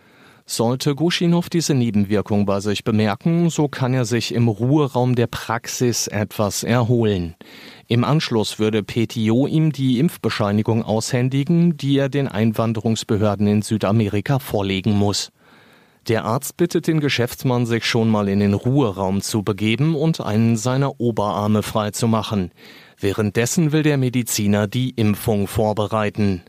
[0.48, 6.08] Sollte Guschinow diese Nebenwirkung bei sich bemerken, so kann er sich im Ruheraum der Praxis
[6.08, 7.36] etwas erholen.
[7.88, 14.98] Im Anschluss würde Petio ihm die Impfbescheinigung aushändigen, die er den Einwanderungsbehörden in Südamerika vorlegen
[14.98, 15.32] muss.
[16.08, 20.58] Der Arzt bittet den Geschäftsmann, sich schon mal in den Ruheraum zu begeben und einen
[20.58, 22.52] seiner Oberarme freizumachen.
[23.00, 26.44] Währenddessen will der Mediziner die Impfung vorbereiten.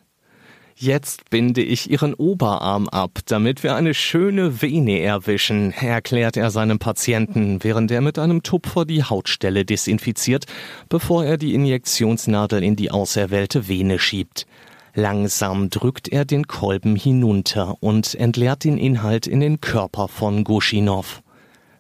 [0.74, 6.78] Jetzt binde ich Ihren Oberarm ab, damit wir eine schöne Vene erwischen, erklärt er seinem
[6.78, 10.46] Patienten, während er mit einem Tupfer die Hautstelle desinfiziert,
[10.88, 14.46] bevor er die Injektionsnadel in die auserwählte Vene schiebt.
[14.94, 21.22] Langsam drückt er den Kolben hinunter und entleert den Inhalt in den Körper von Guschinow.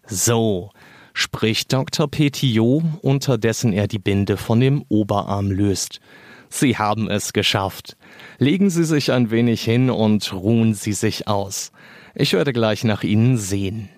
[0.06, 0.70] So,
[1.12, 2.08] spricht Dr.
[2.08, 6.00] Petillot, unterdessen er die Binde von dem Oberarm löst.
[6.48, 7.96] Sie haben es geschafft.
[8.38, 11.72] Legen Sie sich ein wenig hin und ruhen Sie sich aus.
[12.14, 13.88] Ich werde gleich nach Ihnen sehen.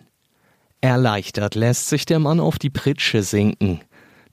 [0.81, 3.81] Erleichtert lässt sich der Mann auf die Pritsche sinken.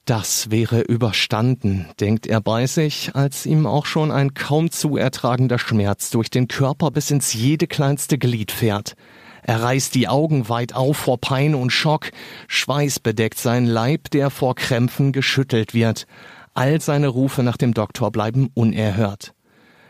[0.06, 5.60] Das wäre überstanden, denkt er bei sich, als ihm auch schon ein kaum zu ertragender
[5.60, 8.96] Schmerz durch den Körper bis ins jede kleinste Glied fährt.
[9.44, 12.12] Er reißt die Augen weit auf vor Pein und Schock,
[12.48, 16.08] Schweiß bedeckt seinen Leib, der vor Krämpfen geschüttelt wird.
[16.54, 19.34] All seine Rufe nach dem Doktor bleiben unerhört.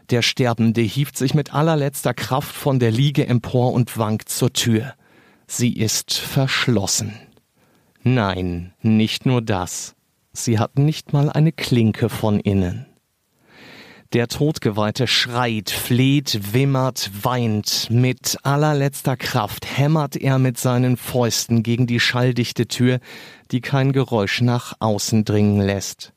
[0.09, 4.93] Der Sterbende hieft sich mit allerletzter Kraft von der Liege empor und wankt zur Tür.
[5.47, 7.13] Sie ist verschlossen.
[8.03, 9.95] Nein, nicht nur das.
[10.33, 12.85] Sie hatten nicht mal eine Klinke von innen.
[14.13, 17.87] Der Todgeweihte schreit, fleht, wimmert, weint.
[17.89, 22.99] Mit allerletzter Kraft hämmert er mit seinen Fäusten gegen die schalldichte Tür,
[23.51, 26.11] die kein Geräusch nach außen dringen lässt.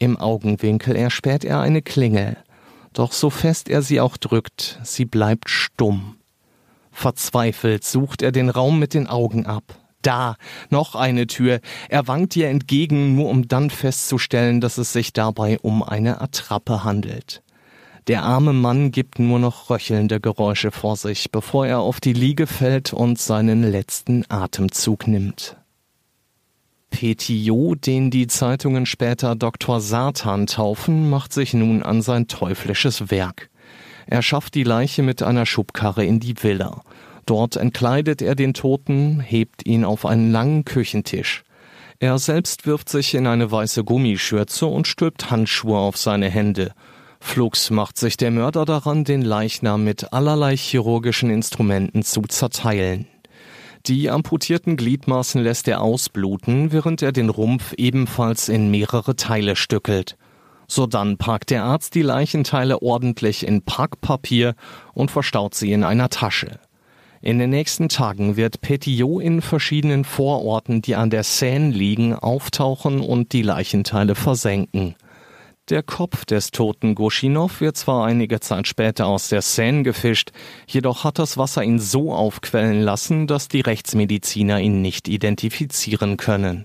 [0.00, 2.36] Im Augenwinkel erspäht er eine Klingel.
[2.92, 6.16] Doch so fest er sie auch drückt, sie bleibt stumm.
[6.90, 9.79] Verzweifelt sucht er den Raum mit den Augen ab.
[10.02, 10.36] Da,
[10.70, 11.60] noch eine Tür.
[11.88, 16.84] Er wankt ihr entgegen, nur um dann festzustellen, dass es sich dabei um eine Attrappe
[16.84, 17.42] handelt.
[18.06, 22.46] Der arme Mann gibt nur noch röchelnde Geräusche vor sich, bevor er auf die Liege
[22.46, 25.56] fällt und seinen letzten Atemzug nimmt.
[26.90, 29.80] Petiot, den die Zeitungen später Dr.
[29.80, 33.48] Satan taufen, macht sich nun an sein teuflisches Werk.
[34.06, 36.82] Er schafft die Leiche mit einer Schubkarre in die Villa.
[37.26, 41.44] Dort entkleidet er den Toten, hebt ihn auf einen langen Küchentisch.
[41.98, 46.72] Er selbst wirft sich in eine weiße Gummischürze und stülpt Handschuhe auf seine Hände.
[47.20, 53.06] Flugs macht sich der Mörder daran, den Leichnam mit allerlei chirurgischen Instrumenten zu zerteilen.
[53.86, 60.16] Die amputierten Gliedmaßen lässt er ausbluten, während er den Rumpf ebenfalls in mehrere Teile stückelt.
[60.68, 64.54] Sodann packt der Arzt die Leichenteile ordentlich in Packpapier
[64.94, 66.60] und verstaut sie in einer Tasche.
[67.22, 73.00] In den nächsten Tagen wird Petiot in verschiedenen Vororten, die an der Seine liegen, auftauchen
[73.00, 74.94] und die Leichenteile versenken.
[75.68, 80.32] Der Kopf des toten Goschinow wird zwar einige Zeit später aus der Seine gefischt,
[80.66, 86.64] jedoch hat das Wasser ihn so aufquellen lassen, dass die Rechtsmediziner ihn nicht identifizieren können.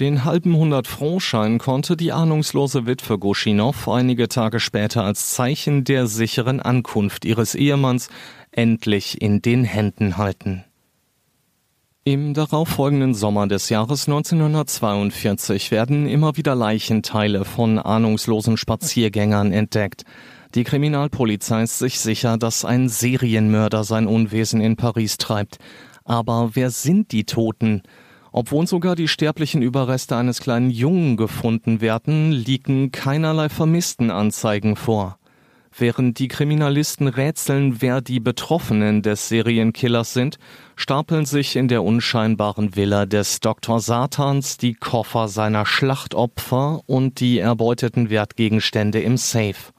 [0.00, 6.60] Den halben Hundert-Franc-Schein konnte die ahnungslose Witwe Goschinow einige Tage später als Zeichen der sicheren
[6.60, 8.08] Ankunft ihres Ehemanns
[8.56, 10.64] endlich in den Händen halten.
[12.06, 20.04] Im darauffolgenden Sommer des Jahres 1942 werden immer wieder Leichenteile von ahnungslosen Spaziergängern entdeckt.
[20.54, 25.56] Die Kriminalpolizei ist sich sicher, dass ein Serienmörder sein Unwesen in Paris treibt.
[26.04, 27.82] Aber wer sind die Toten?
[28.32, 35.18] Obwohl sogar die sterblichen Überreste eines kleinen Jungen gefunden werden, liegen keinerlei Vermisstenanzeigen vor.
[35.76, 40.38] Während die Kriminalisten rätseln, wer die Betroffenen des Serienkillers sind,
[40.76, 43.80] stapeln sich in der unscheinbaren Villa des Dr.
[43.80, 49.72] Satans die Koffer seiner Schlachtopfer und die erbeuteten Wertgegenstände im Safe.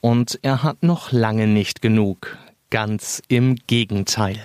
[0.00, 2.36] Und er hat noch lange nicht genug.
[2.70, 4.40] Ganz im Gegenteil.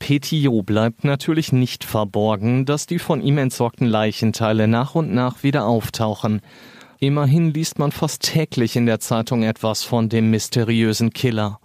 [0.00, 5.64] Petiot bleibt natürlich nicht verborgen, dass die von ihm entsorgten Leichenteile nach und nach wieder
[5.64, 6.42] auftauchen.
[6.98, 11.60] Immerhin liest man fast täglich in der Zeitung etwas von dem mysteriösen Killer.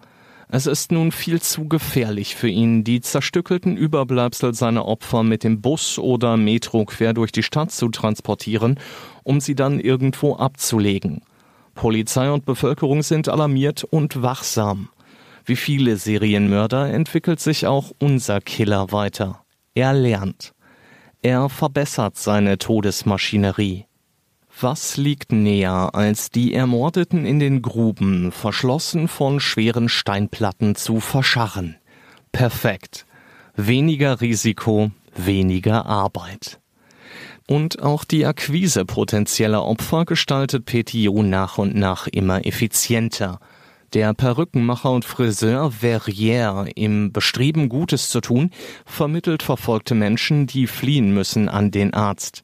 [0.49, 5.61] Es ist nun viel zu gefährlich für ihn, die zerstückelten Überbleibsel seiner Opfer mit dem
[5.61, 8.77] Bus oder Metro quer durch die Stadt zu transportieren,
[9.23, 11.21] um sie dann irgendwo abzulegen.
[11.73, 14.89] Polizei und Bevölkerung sind alarmiert und wachsam.
[15.45, 19.45] Wie viele Serienmörder entwickelt sich auch unser Killer weiter.
[19.73, 20.53] Er lernt.
[21.21, 23.85] Er verbessert seine Todesmaschinerie.
[24.63, 31.77] Was liegt näher, als die Ermordeten in den Gruben, verschlossen von schweren Steinplatten, zu verscharren?
[32.31, 33.07] Perfekt.
[33.55, 36.59] Weniger Risiko, weniger Arbeit.
[37.47, 43.39] Und auch die Akquise potenzieller Opfer gestaltet Petiot nach und nach immer effizienter.
[43.93, 48.51] Der Perückenmacher und Friseur Verrières, im Bestreben Gutes zu tun,
[48.85, 52.43] vermittelt verfolgte Menschen, die fliehen müssen, an den Arzt.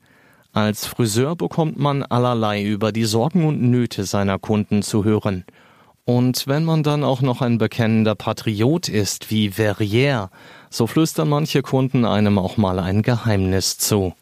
[0.57, 5.45] Als Friseur bekommt man allerlei über die Sorgen und Nöte seiner Kunden zu hören.
[6.03, 10.29] Und wenn man dann auch noch ein bekennender Patriot ist wie Verrières,
[10.71, 14.15] so flüstern manche Kunden einem auch mal ein Geheimnis zu.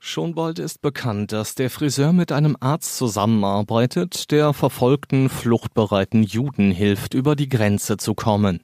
[0.00, 6.72] Schon bald ist bekannt, dass der Friseur mit einem Arzt zusammenarbeitet, der verfolgten, fluchtbereiten Juden
[6.72, 8.62] hilft, über die Grenze zu kommen.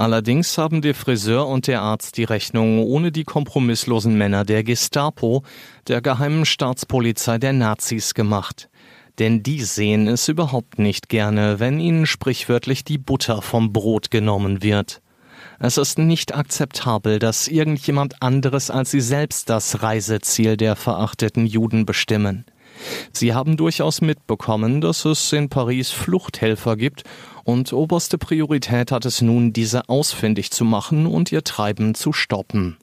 [0.00, 5.42] Allerdings haben der Friseur und der Arzt die Rechnung ohne die kompromisslosen Männer der Gestapo,
[5.88, 8.70] der geheimen Staatspolizei der Nazis gemacht.
[9.18, 14.62] Denn die sehen es überhaupt nicht gerne, wenn ihnen sprichwörtlich die Butter vom Brot genommen
[14.62, 15.02] wird.
[15.58, 21.84] Es ist nicht akzeptabel, dass irgendjemand anderes als sie selbst das Reiseziel der verachteten Juden
[21.84, 22.46] bestimmen.
[23.12, 27.04] Sie haben durchaus mitbekommen, dass es in Paris Fluchthelfer gibt
[27.44, 32.76] und oberste Priorität hat es nun, diese ausfindig zu machen und ihr Treiben zu stoppen.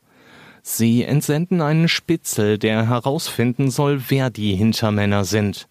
[0.63, 5.67] Sie entsenden einen Spitzel, der herausfinden soll, wer die Hintermänner sind.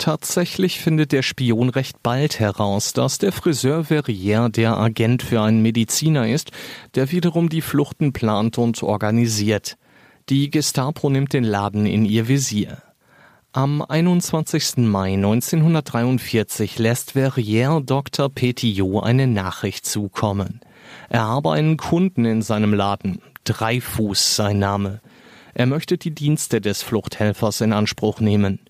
[0.00, 5.60] Tatsächlich findet der Spion recht bald heraus, dass der Friseur Verrières der Agent für einen
[5.60, 6.52] Mediziner ist,
[6.94, 9.76] der wiederum die Fluchten plant und organisiert.
[10.30, 12.82] Die Gestapo nimmt den Laden in ihr Visier.
[13.52, 14.76] Am 21.
[14.76, 18.28] Mai 1943 lässt Verrier Dr.
[18.28, 20.60] Petillot eine Nachricht zukommen.
[21.08, 25.00] Er habe einen Kunden in seinem Laden, Dreifuß sein Name.
[25.52, 28.60] Er möchte die Dienste des Fluchthelfers in Anspruch nehmen.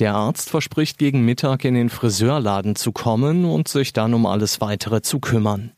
[0.00, 4.60] Der Arzt verspricht gegen Mittag in den Friseurladen zu kommen und sich dann um alles
[4.60, 5.70] weitere zu kümmern.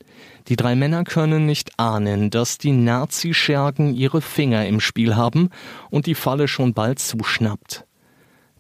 [0.48, 5.50] Die drei Männer können nicht ahnen, dass die Nazi-Schergen ihre Finger im Spiel haben
[5.90, 7.84] und die Falle schon bald zuschnappt.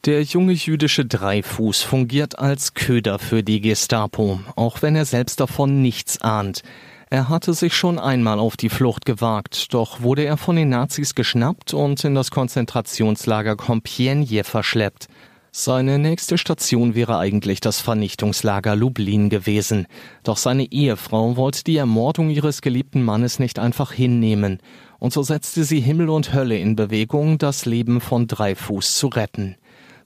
[0.04, 5.82] Der junge jüdische Dreifuß fungiert als Köder für die Gestapo, auch wenn er selbst davon
[5.82, 6.62] nichts ahnt.
[7.10, 11.16] Er hatte sich schon einmal auf die Flucht gewagt, doch wurde er von den Nazis
[11.16, 15.08] geschnappt und in das Konzentrationslager Compiègne verschleppt.
[15.50, 19.88] Seine nächste Station wäre eigentlich das Vernichtungslager Lublin gewesen.
[20.22, 24.60] Doch seine Ehefrau wollte die Ermordung ihres geliebten Mannes nicht einfach hinnehmen.
[25.00, 29.56] Und so setzte sie Himmel und Hölle in Bewegung, das Leben von Dreifuß zu retten.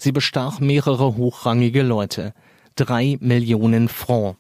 [0.03, 2.35] Sie bestach mehrere hochrangige Leute.
[2.75, 4.37] Drei Millionen Franc.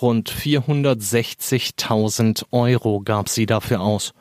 [0.00, 4.12] Rund 460.000 Euro gab sie dafür aus.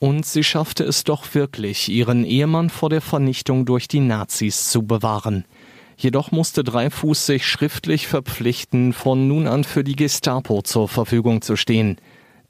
[0.00, 4.82] Und sie schaffte es doch wirklich, ihren Ehemann vor der Vernichtung durch die Nazis zu
[4.82, 5.44] bewahren.
[5.96, 11.54] Jedoch musste Dreifuß sich schriftlich verpflichten, von nun an für die Gestapo zur Verfügung zu
[11.54, 11.98] stehen.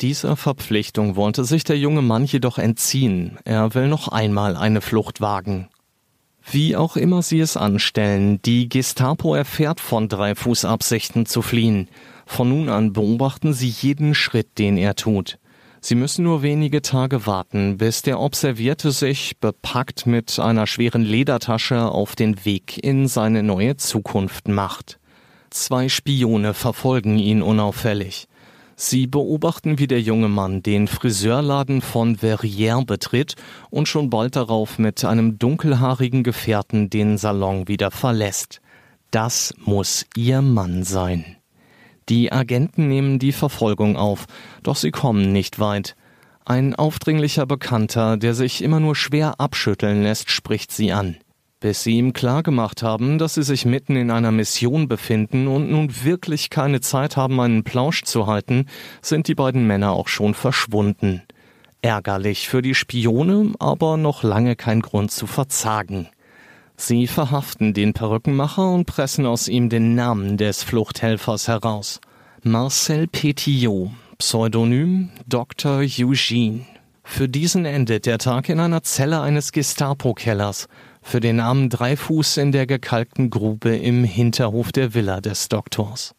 [0.00, 3.36] Dieser Verpflichtung wollte sich der junge Mann jedoch entziehen.
[3.44, 5.68] Er will noch einmal eine Flucht wagen.
[6.50, 11.88] Wie auch immer sie es anstellen, die Gestapo erfährt von Dreifuß Absichten zu fliehen.
[12.26, 15.38] Von nun an beobachten sie jeden Schritt, den er tut.
[15.80, 21.90] Sie müssen nur wenige Tage warten, bis der Observierte sich, bepackt mit einer schweren Ledertasche,
[21.90, 24.98] auf den Weg in seine neue Zukunft macht.
[25.50, 28.28] Zwei Spione verfolgen ihn unauffällig.
[28.76, 33.36] Sie beobachten, wie der junge Mann den Friseurladen von Verrières betritt
[33.70, 38.60] und schon bald darauf mit einem dunkelhaarigen Gefährten den Salon wieder verlässt.
[39.10, 41.36] Das muss ihr Mann sein.
[42.08, 44.26] Die Agenten nehmen die Verfolgung auf,
[44.62, 45.96] doch sie kommen nicht weit.
[46.44, 51.16] Ein aufdringlicher Bekannter, der sich immer nur schwer abschütteln lässt, spricht sie an.
[51.64, 56.04] Bis sie ihm klargemacht haben, dass sie sich mitten in einer Mission befinden und nun
[56.04, 58.66] wirklich keine Zeit haben, einen Plausch zu halten,
[59.00, 61.22] sind die beiden Männer auch schon verschwunden.
[61.80, 66.10] Ärgerlich für die Spione, aber noch lange kein Grund zu verzagen.
[66.76, 71.98] Sie verhaften den Perückenmacher und pressen aus ihm den Namen des Fluchthelfers heraus.
[72.42, 75.78] Marcel Petillot, Pseudonym Dr.
[75.78, 76.66] Eugene.
[77.06, 80.68] Für diesen endet der Tag in einer Zelle eines Gestapo-Kellers,
[81.04, 86.14] für den armen Dreifuß in der gekalkten Grube im Hinterhof der Villa des Doktors.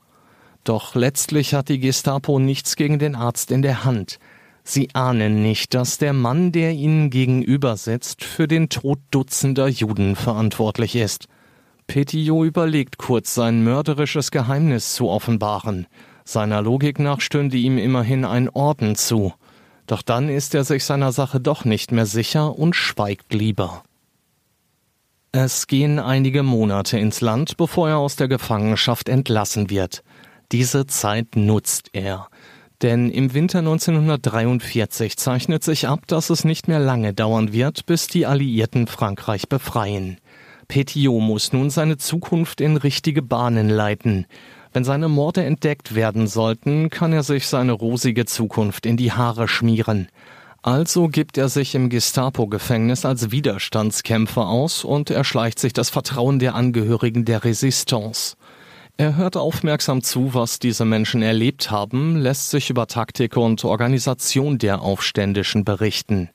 [0.64, 4.20] Doch letztlich hat die Gestapo nichts gegen den Arzt in der Hand.
[4.64, 10.16] Sie ahnen nicht, dass der Mann, der ihnen gegenüber sitzt, für den Tod Dutzender Juden
[10.16, 11.28] verantwortlich ist.
[11.88, 15.88] Petillot überlegt kurz, sein mörderisches Geheimnis zu offenbaren.
[16.24, 19.34] Seiner Logik nach stünde ihm immerhin ein Orden zu.
[19.88, 23.84] Doch dann ist er sich seiner Sache doch nicht mehr sicher und schweigt lieber.
[25.38, 30.02] Es gehen einige Monate ins Land, bevor er aus der Gefangenschaft entlassen wird.
[30.54, 32.30] Diese Zeit nutzt er.
[32.82, 38.08] Denn im Winter 1943 zeichnet sich ab, dass es nicht mehr lange dauern wird, bis
[38.08, 40.22] die Alliierten Frankreich befreien.
[40.70, 44.28] Petiot muss nun seine Zukunft in richtige Bahnen leiten.
[44.72, 49.50] Wenn seine Morde entdeckt werden sollten, kann er sich seine rosige Zukunft in die Haare
[49.50, 50.08] schmieren.
[50.66, 56.56] Also gibt er sich im Gestapo-Gefängnis als Widerstandskämpfer aus und erschleicht sich das Vertrauen der
[56.56, 58.36] Angehörigen der Resistance.
[58.98, 64.58] Er hört aufmerksam zu, was diese Menschen erlebt haben, lässt sich über Taktik und Organisation
[64.58, 66.32] der Aufständischen berichten.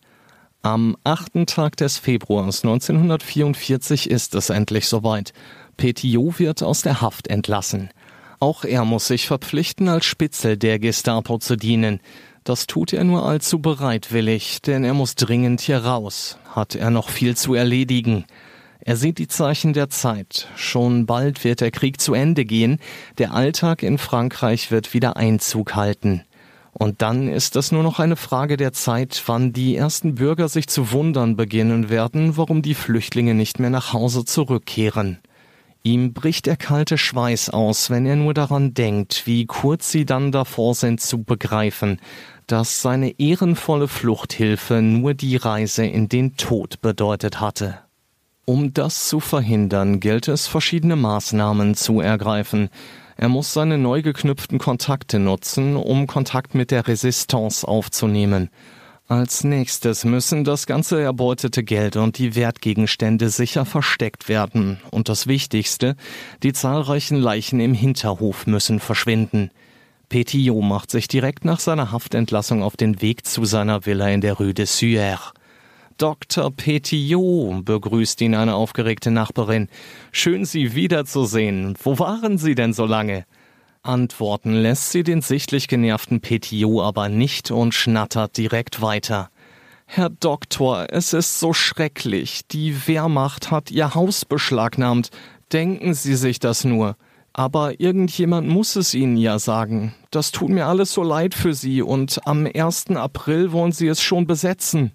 [0.62, 5.32] Am achten Tag des Februars 1944 ist es endlich soweit.
[5.76, 7.90] Petiot wird aus der Haft entlassen.
[8.38, 11.98] Auch er muss sich verpflichten, als Spitzel der Gestapo zu dienen.
[12.44, 17.10] Das tut er nur allzu bereitwillig, denn er muss dringend hier raus, hat er noch
[17.10, 18.24] viel zu erledigen.
[18.82, 20.48] Er sieht die Zeichen der Zeit.
[20.56, 22.78] Schon bald wird der Krieg zu Ende gehen.
[23.18, 26.22] Der Alltag in Frankreich wird wieder Einzug halten.
[26.72, 30.66] Und dann ist es nur noch eine Frage der Zeit, wann die ersten Bürger sich
[30.66, 35.18] zu wundern beginnen werden, warum die Flüchtlinge nicht mehr nach Hause zurückkehren.
[35.82, 40.30] Ihm bricht der kalte Schweiß aus, wenn er nur daran denkt, wie kurz sie dann
[40.30, 42.00] davor sind zu begreifen,
[42.46, 47.78] dass seine ehrenvolle Fluchthilfe nur die Reise in den Tod bedeutet hatte.
[48.44, 52.68] Um das zu verhindern, gilt es, verschiedene Maßnahmen zu ergreifen.
[53.16, 58.50] Er muss seine neu geknüpften Kontakte nutzen, um Kontakt mit der Resistance aufzunehmen.
[59.10, 64.78] Als nächstes müssen das ganze erbeutete Geld und die Wertgegenstände sicher versteckt werden.
[64.92, 65.96] Und das Wichtigste,
[66.44, 69.50] die zahlreichen Leichen im Hinterhof müssen verschwinden.
[70.10, 74.34] Petillot macht sich direkt nach seiner Haftentlassung auf den Weg zu seiner Villa in der
[74.34, 75.18] Rue de Suer.
[75.98, 76.52] Dr.
[76.52, 79.66] Petillot, begrüßt ihn eine aufgeregte Nachbarin.
[80.12, 81.74] Schön, Sie wiederzusehen.
[81.82, 83.24] Wo waren Sie denn so lange?
[83.82, 89.30] Antworten lässt sie den sichtlich genervten Petillot aber nicht und schnattert direkt weiter.
[89.86, 92.42] Herr Doktor, es ist so schrecklich.
[92.46, 95.10] Die Wehrmacht hat Ihr Haus beschlagnahmt.
[95.52, 96.96] Denken Sie sich das nur.
[97.32, 99.94] Aber irgendjemand muss es Ihnen ja sagen.
[100.10, 102.90] Das tut mir alles so leid für Sie und am 1.
[102.90, 104.92] April wollen Sie es schon besetzen.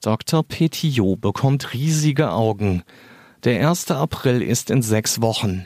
[0.00, 0.42] Dr.
[0.44, 2.84] Petillot bekommt riesige Augen.
[3.42, 3.90] Der 1.
[3.90, 5.64] April ist in sechs Wochen.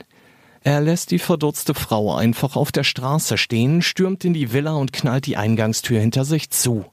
[0.61, 4.91] Er lässt die verdutzte Frau einfach auf der Straße stehen, stürmt in die Villa und
[4.91, 6.85] knallt die Eingangstür hinter sich zu.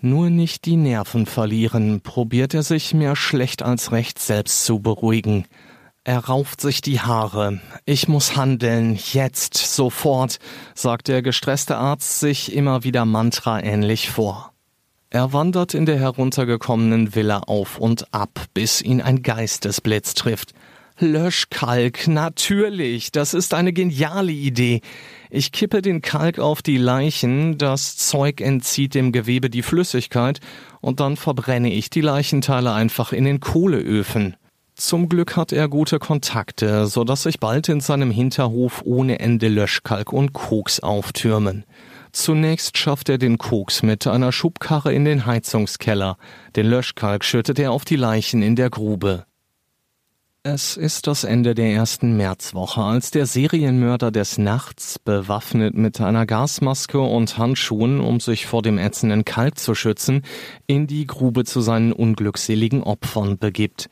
[0.00, 5.46] Nur nicht die Nerven verlieren, probiert er sich mehr schlecht als recht selbst zu beruhigen.
[6.04, 7.60] Er rauft sich die Haare.
[7.84, 10.38] Ich muss handeln, jetzt, sofort,
[10.74, 14.52] sagt der gestresste Arzt sich immer wieder mantraähnlich vor.
[15.10, 20.52] Er wandert in der heruntergekommenen Villa auf und ab, bis ihn ein Geistesblitz trifft.
[21.00, 24.80] Löschkalk, natürlich, das ist eine geniale Idee.
[25.30, 30.40] Ich kippe den Kalk auf die Leichen, das Zeug entzieht dem Gewebe die Flüssigkeit
[30.80, 34.36] und dann verbrenne ich die Leichenteile einfach in den Kohleöfen.
[34.74, 39.46] Zum Glück hat er gute Kontakte, so dass sich bald in seinem Hinterhof ohne Ende
[39.46, 41.64] Löschkalk und Koks auftürmen.
[42.10, 46.16] Zunächst schafft er den Koks mit einer Schubkarre in den Heizungskeller.
[46.56, 49.27] Den Löschkalk schüttet er auf die Leichen in der Grube.
[50.50, 56.24] Es ist das Ende der ersten Märzwoche, als der Serienmörder des Nachts, bewaffnet mit einer
[56.24, 60.22] Gasmaske und Handschuhen, um sich vor dem ätzenden Kalk zu schützen,
[60.66, 63.90] in die Grube zu seinen unglückseligen Opfern begibt.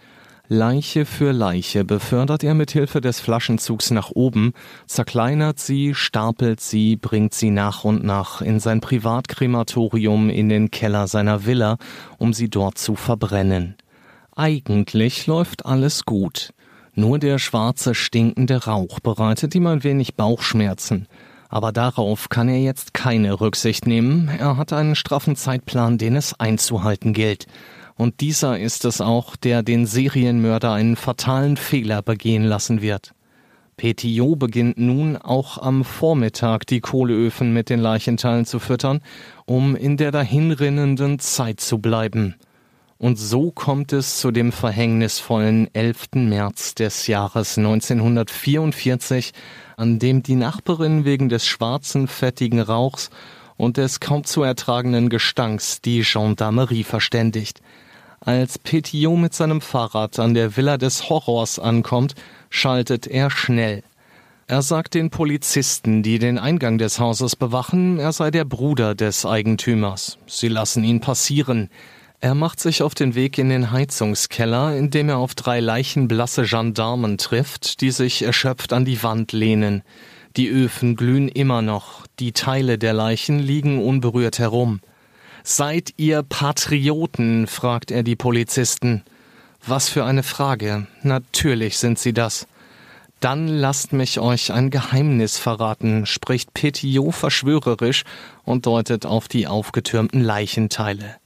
[0.48, 4.54] Leiche für Leiche befördert er mit Hilfe des Flaschenzugs nach oben,
[4.86, 11.06] zerkleinert sie, stapelt sie, bringt sie nach und nach in sein Privatkrematorium in den Keller
[11.06, 11.76] seiner Villa,
[12.16, 13.76] um sie dort zu verbrennen.
[14.38, 16.52] Eigentlich läuft alles gut.
[16.94, 21.08] Nur der schwarze, stinkende Rauch bereitet ihm ein wenig Bauchschmerzen.
[21.48, 24.28] Aber darauf kann er jetzt keine Rücksicht nehmen.
[24.28, 27.46] Er hat einen straffen Zeitplan, den es einzuhalten gilt.
[27.94, 33.14] Und dieser ist es auch, der den Serienmörder einen fatalen Fehler begehen lassen wird.
[33.78, 39.00] Petillot beginnt nun auch am Vormittag die Kohleöfen mit den Leichenteilen zu füttern,
[39.46, 42.34] um in der dahinrinnenden Zeit zu bleiben.
[42.98, 46.14] Und so kommt es zu dem verhängnisvollen 11.
[46.14, 49.32] März des Jahres 1944,
[49.76, 53.10] an dem die Nachbarin wegen des schwarzen, fettigen Rauchs
[53.58, 57.60] und des kaum zu ertragenden Gestanks die Gendarmerie verständigt.
[58.20, 62.14] Als Petillot mit seinem Fahrrad an der Villa des Horrors ankommt,
[62.48, 63.82] schaltet er schnell.
[64.48, 69.26] Er sagt den Polizisten, die den Eingang des Hauses bewachen, er sei der Bruder des
[69.26, 70.18] Eigentümers.
[70.26, 71.68] Sie lassen ihn passieren.
[72.26, 76.42] Er macht sich auf den Weg in den Heizungskeller, in dem er auf drei leichenblasse
[76.42, 79.84] Gendarmen trifft, die sich erschöpft an die Wand lehnen.
[80.36, 84.80] Die Öfen glühen immer noch, die Teile der Leichen liegen unberührt herum.
[85.44, 87.46] Seid ihr Patrioten?
[87.46, 89.04] fragt er die Polizisten.
[89.64, 90.88] Was für eine Frage.
[91.04, 92.48] Natürlich sind sie das.
[93.20, 98.02] Dann lasst mich euch ein Geheimnis verraten, spricht Petillot verschwörerisch
[98.42, 101.18] und deutet auf die aufgetürmten Leichenteile.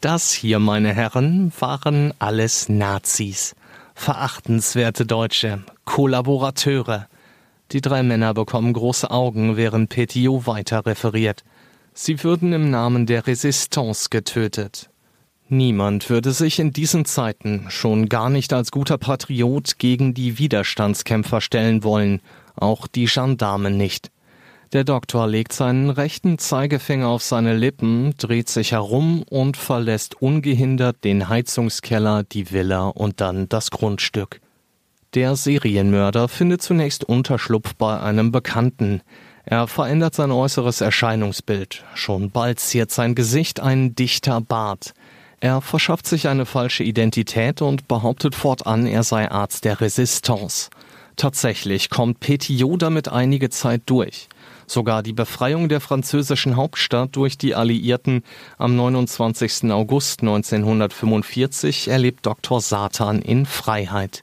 [0.00, 3.54] Das hier, meine Herren, waren alles Nazis.
[3.94, 7.06] Verachtenswerte Deutsche, Kollaborateure.
[7.72, 11.44] Die drei Männer bekommen große Augen, während Petiot weiter referiert.
[11.92, 14.88] Sie würden im Namen der Resistance getötet.
[15.50, 21.42] Niemand würde sich in diesen Zeiten, schon gar nicht als guter Patriot, gegen die Widerstandskämpfer
[21.42, 22.22] stellen wollen,
[22.56, 24.10] auch die Gendarmen nicht.
[24.72, 31.02] Der Doktor legt seinen rechten Zeigefinger auf seine Lippen, dreht sich herum und verlässt ungehindert
[31.02, 34.40] den Heizungskeller, die Villa und dann das Grundstück.
[35.14, 39.02] Der Serienmörder findet zunächst Unterschlupf bei einem Bekannten.
[39.44, 41.82] Er verändert sein äußeres Erscheinungsbild.
[41.94, 44.94] Schon bald ziert sein Gesicht ein dichter Bart.
[45.40, 50.70] Er verschafft sich eine falsche Identität und behauptet fortan, er sei Arzt der Resistance.
[51.16, 54.28] Tatsächlich kommt Petillot damit einige Zeit durch.
[54.70, 58.22] Sogar die Befreiung der französischen Hauptstadt durch die Alliierten
[58.56, 59.68] am 29.
[59.72, 62.60] August 1945 erlebt Dr.
[62.60, 64.22] Satan in Freiheit.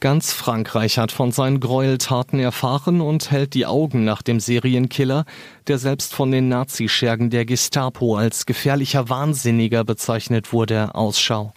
[0.00, 5.26] Ganz Frankreich hat von seinen Gräueltaten erfahren und hält die Augen nach dem Serienkiller,
[5.66, 11.52] der selbst von den Nazischergen der Gestapo als gefährlicher Wahnsinniger bezeichnet wurde, Ausschau.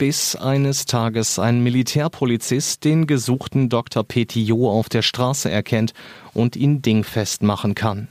[0.00, 4.02] Bis eines Tages ein Militärpolizist den gesuchten Dr.
[4.02, 5.92] Petillot auf der Straße erkennt
[6.32, 8.08] und ihn dingfest machen kann.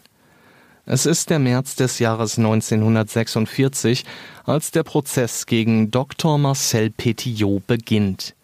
[0.85, 4.05] Es ist der März des Jahres 1946,
[4.45, 6.37] als der Prozess gegen Dr.
[6.37, 8.35] Marcel Petillot beginnt.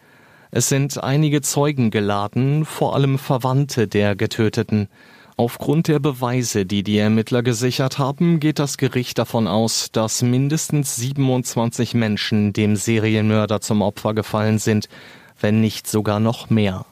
[0.50, 4.90] Es sind einige Zeugen geladen, vor allem Verwandte der Getöteten.
[5.38, 10.96] Aufgrund der Beweise, die die Ermittler gesichert haben, geht das Gericht davon aus, dass mindestens
[10.96, 14.88] 27 Menschen dem Serienmörder zum Opfer gefallen sind,
[15.42, 16.86] wenn nicht sogar noch mehr.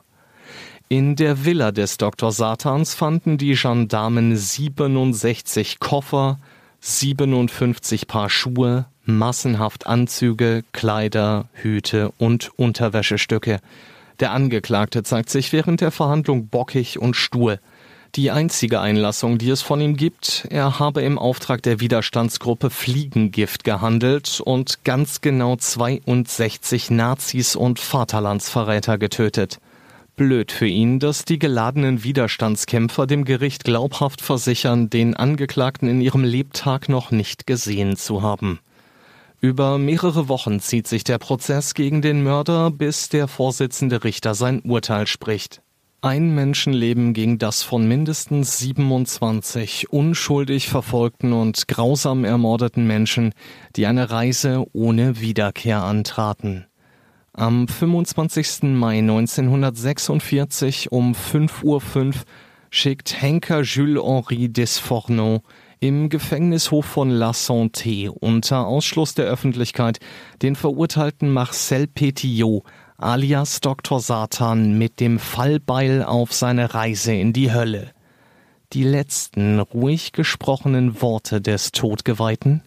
[0.89, 2.33] In der Villa des Dr.
[2.33, 6.37] Satans fanden die Gendarmen 67 Koffer,
[6.81, 13.61] 57 Paar Schuhe, massenhaft Anzüge, Kleider, Hüte und Unterwäschestücke.
[14.19, 17.59] Der Angeklagte zeigt sich während der Verhandlung bockig und stur.
[18.15, 23.63] Die einzige Einlassung, die es von ihm gibt, er habe im Auftrag der Widerstandsgruppe Fliegengift
[23.63, 29.59] gehandelt und ganz genau 62 Nazis und Vaterlandsverräter getötet.
[30.15, 36.23] Blöd für ihn, dass die geladenen Widerstandskämpfer dem Gericht glaubhaft versichern, den Angeklagten in ihrem
[36.23, 38.59] Lebtag noch nicht gesehen zu haben.
[39.41, 44.61] Über mehrere Wochen zieht sich der Prozess gegen den Mörder, bis der Vorsitzende Richter sein
[44.61, 45.62] Urteil spricht.
[46.03, 53.33] Ein Menschenleben gegen das von mindestens 27 unschuldig verfolgten und grausam ermordeten Menschen,
[53.77, 56.65] die eine Reise ohne Wiederkehr antraten.
[57.31, 58.63] Am 25.
[58.63, 62.13] Mai 1946 um 5.05 Uhr
[62.69, 65.41] schickt Henker Jules-Henri Desfourneaux
[65.79, 69.99] im Gefängnishof von La Santé unter Ausschluss der Öffentlichkeit
[70.41, 72.63] den verurteilten Marcel Petillot
[72.97, 73.99] alias Dr.
[73.99, 77.91] Satan mit dem Fallbeil auf seine Reise in die Hölle.
[78.73, 82.63] Die letzten ruhig gesprochenen Worte des Todgeweihten?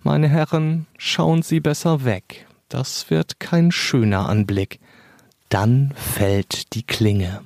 [0.00, 2.46] Meine Herren, schauen Sie besser weg.
[2.68, 4.80] Das wird kein schöner Anblick.
[5.48, 7.42] Dann fällt die Klinge.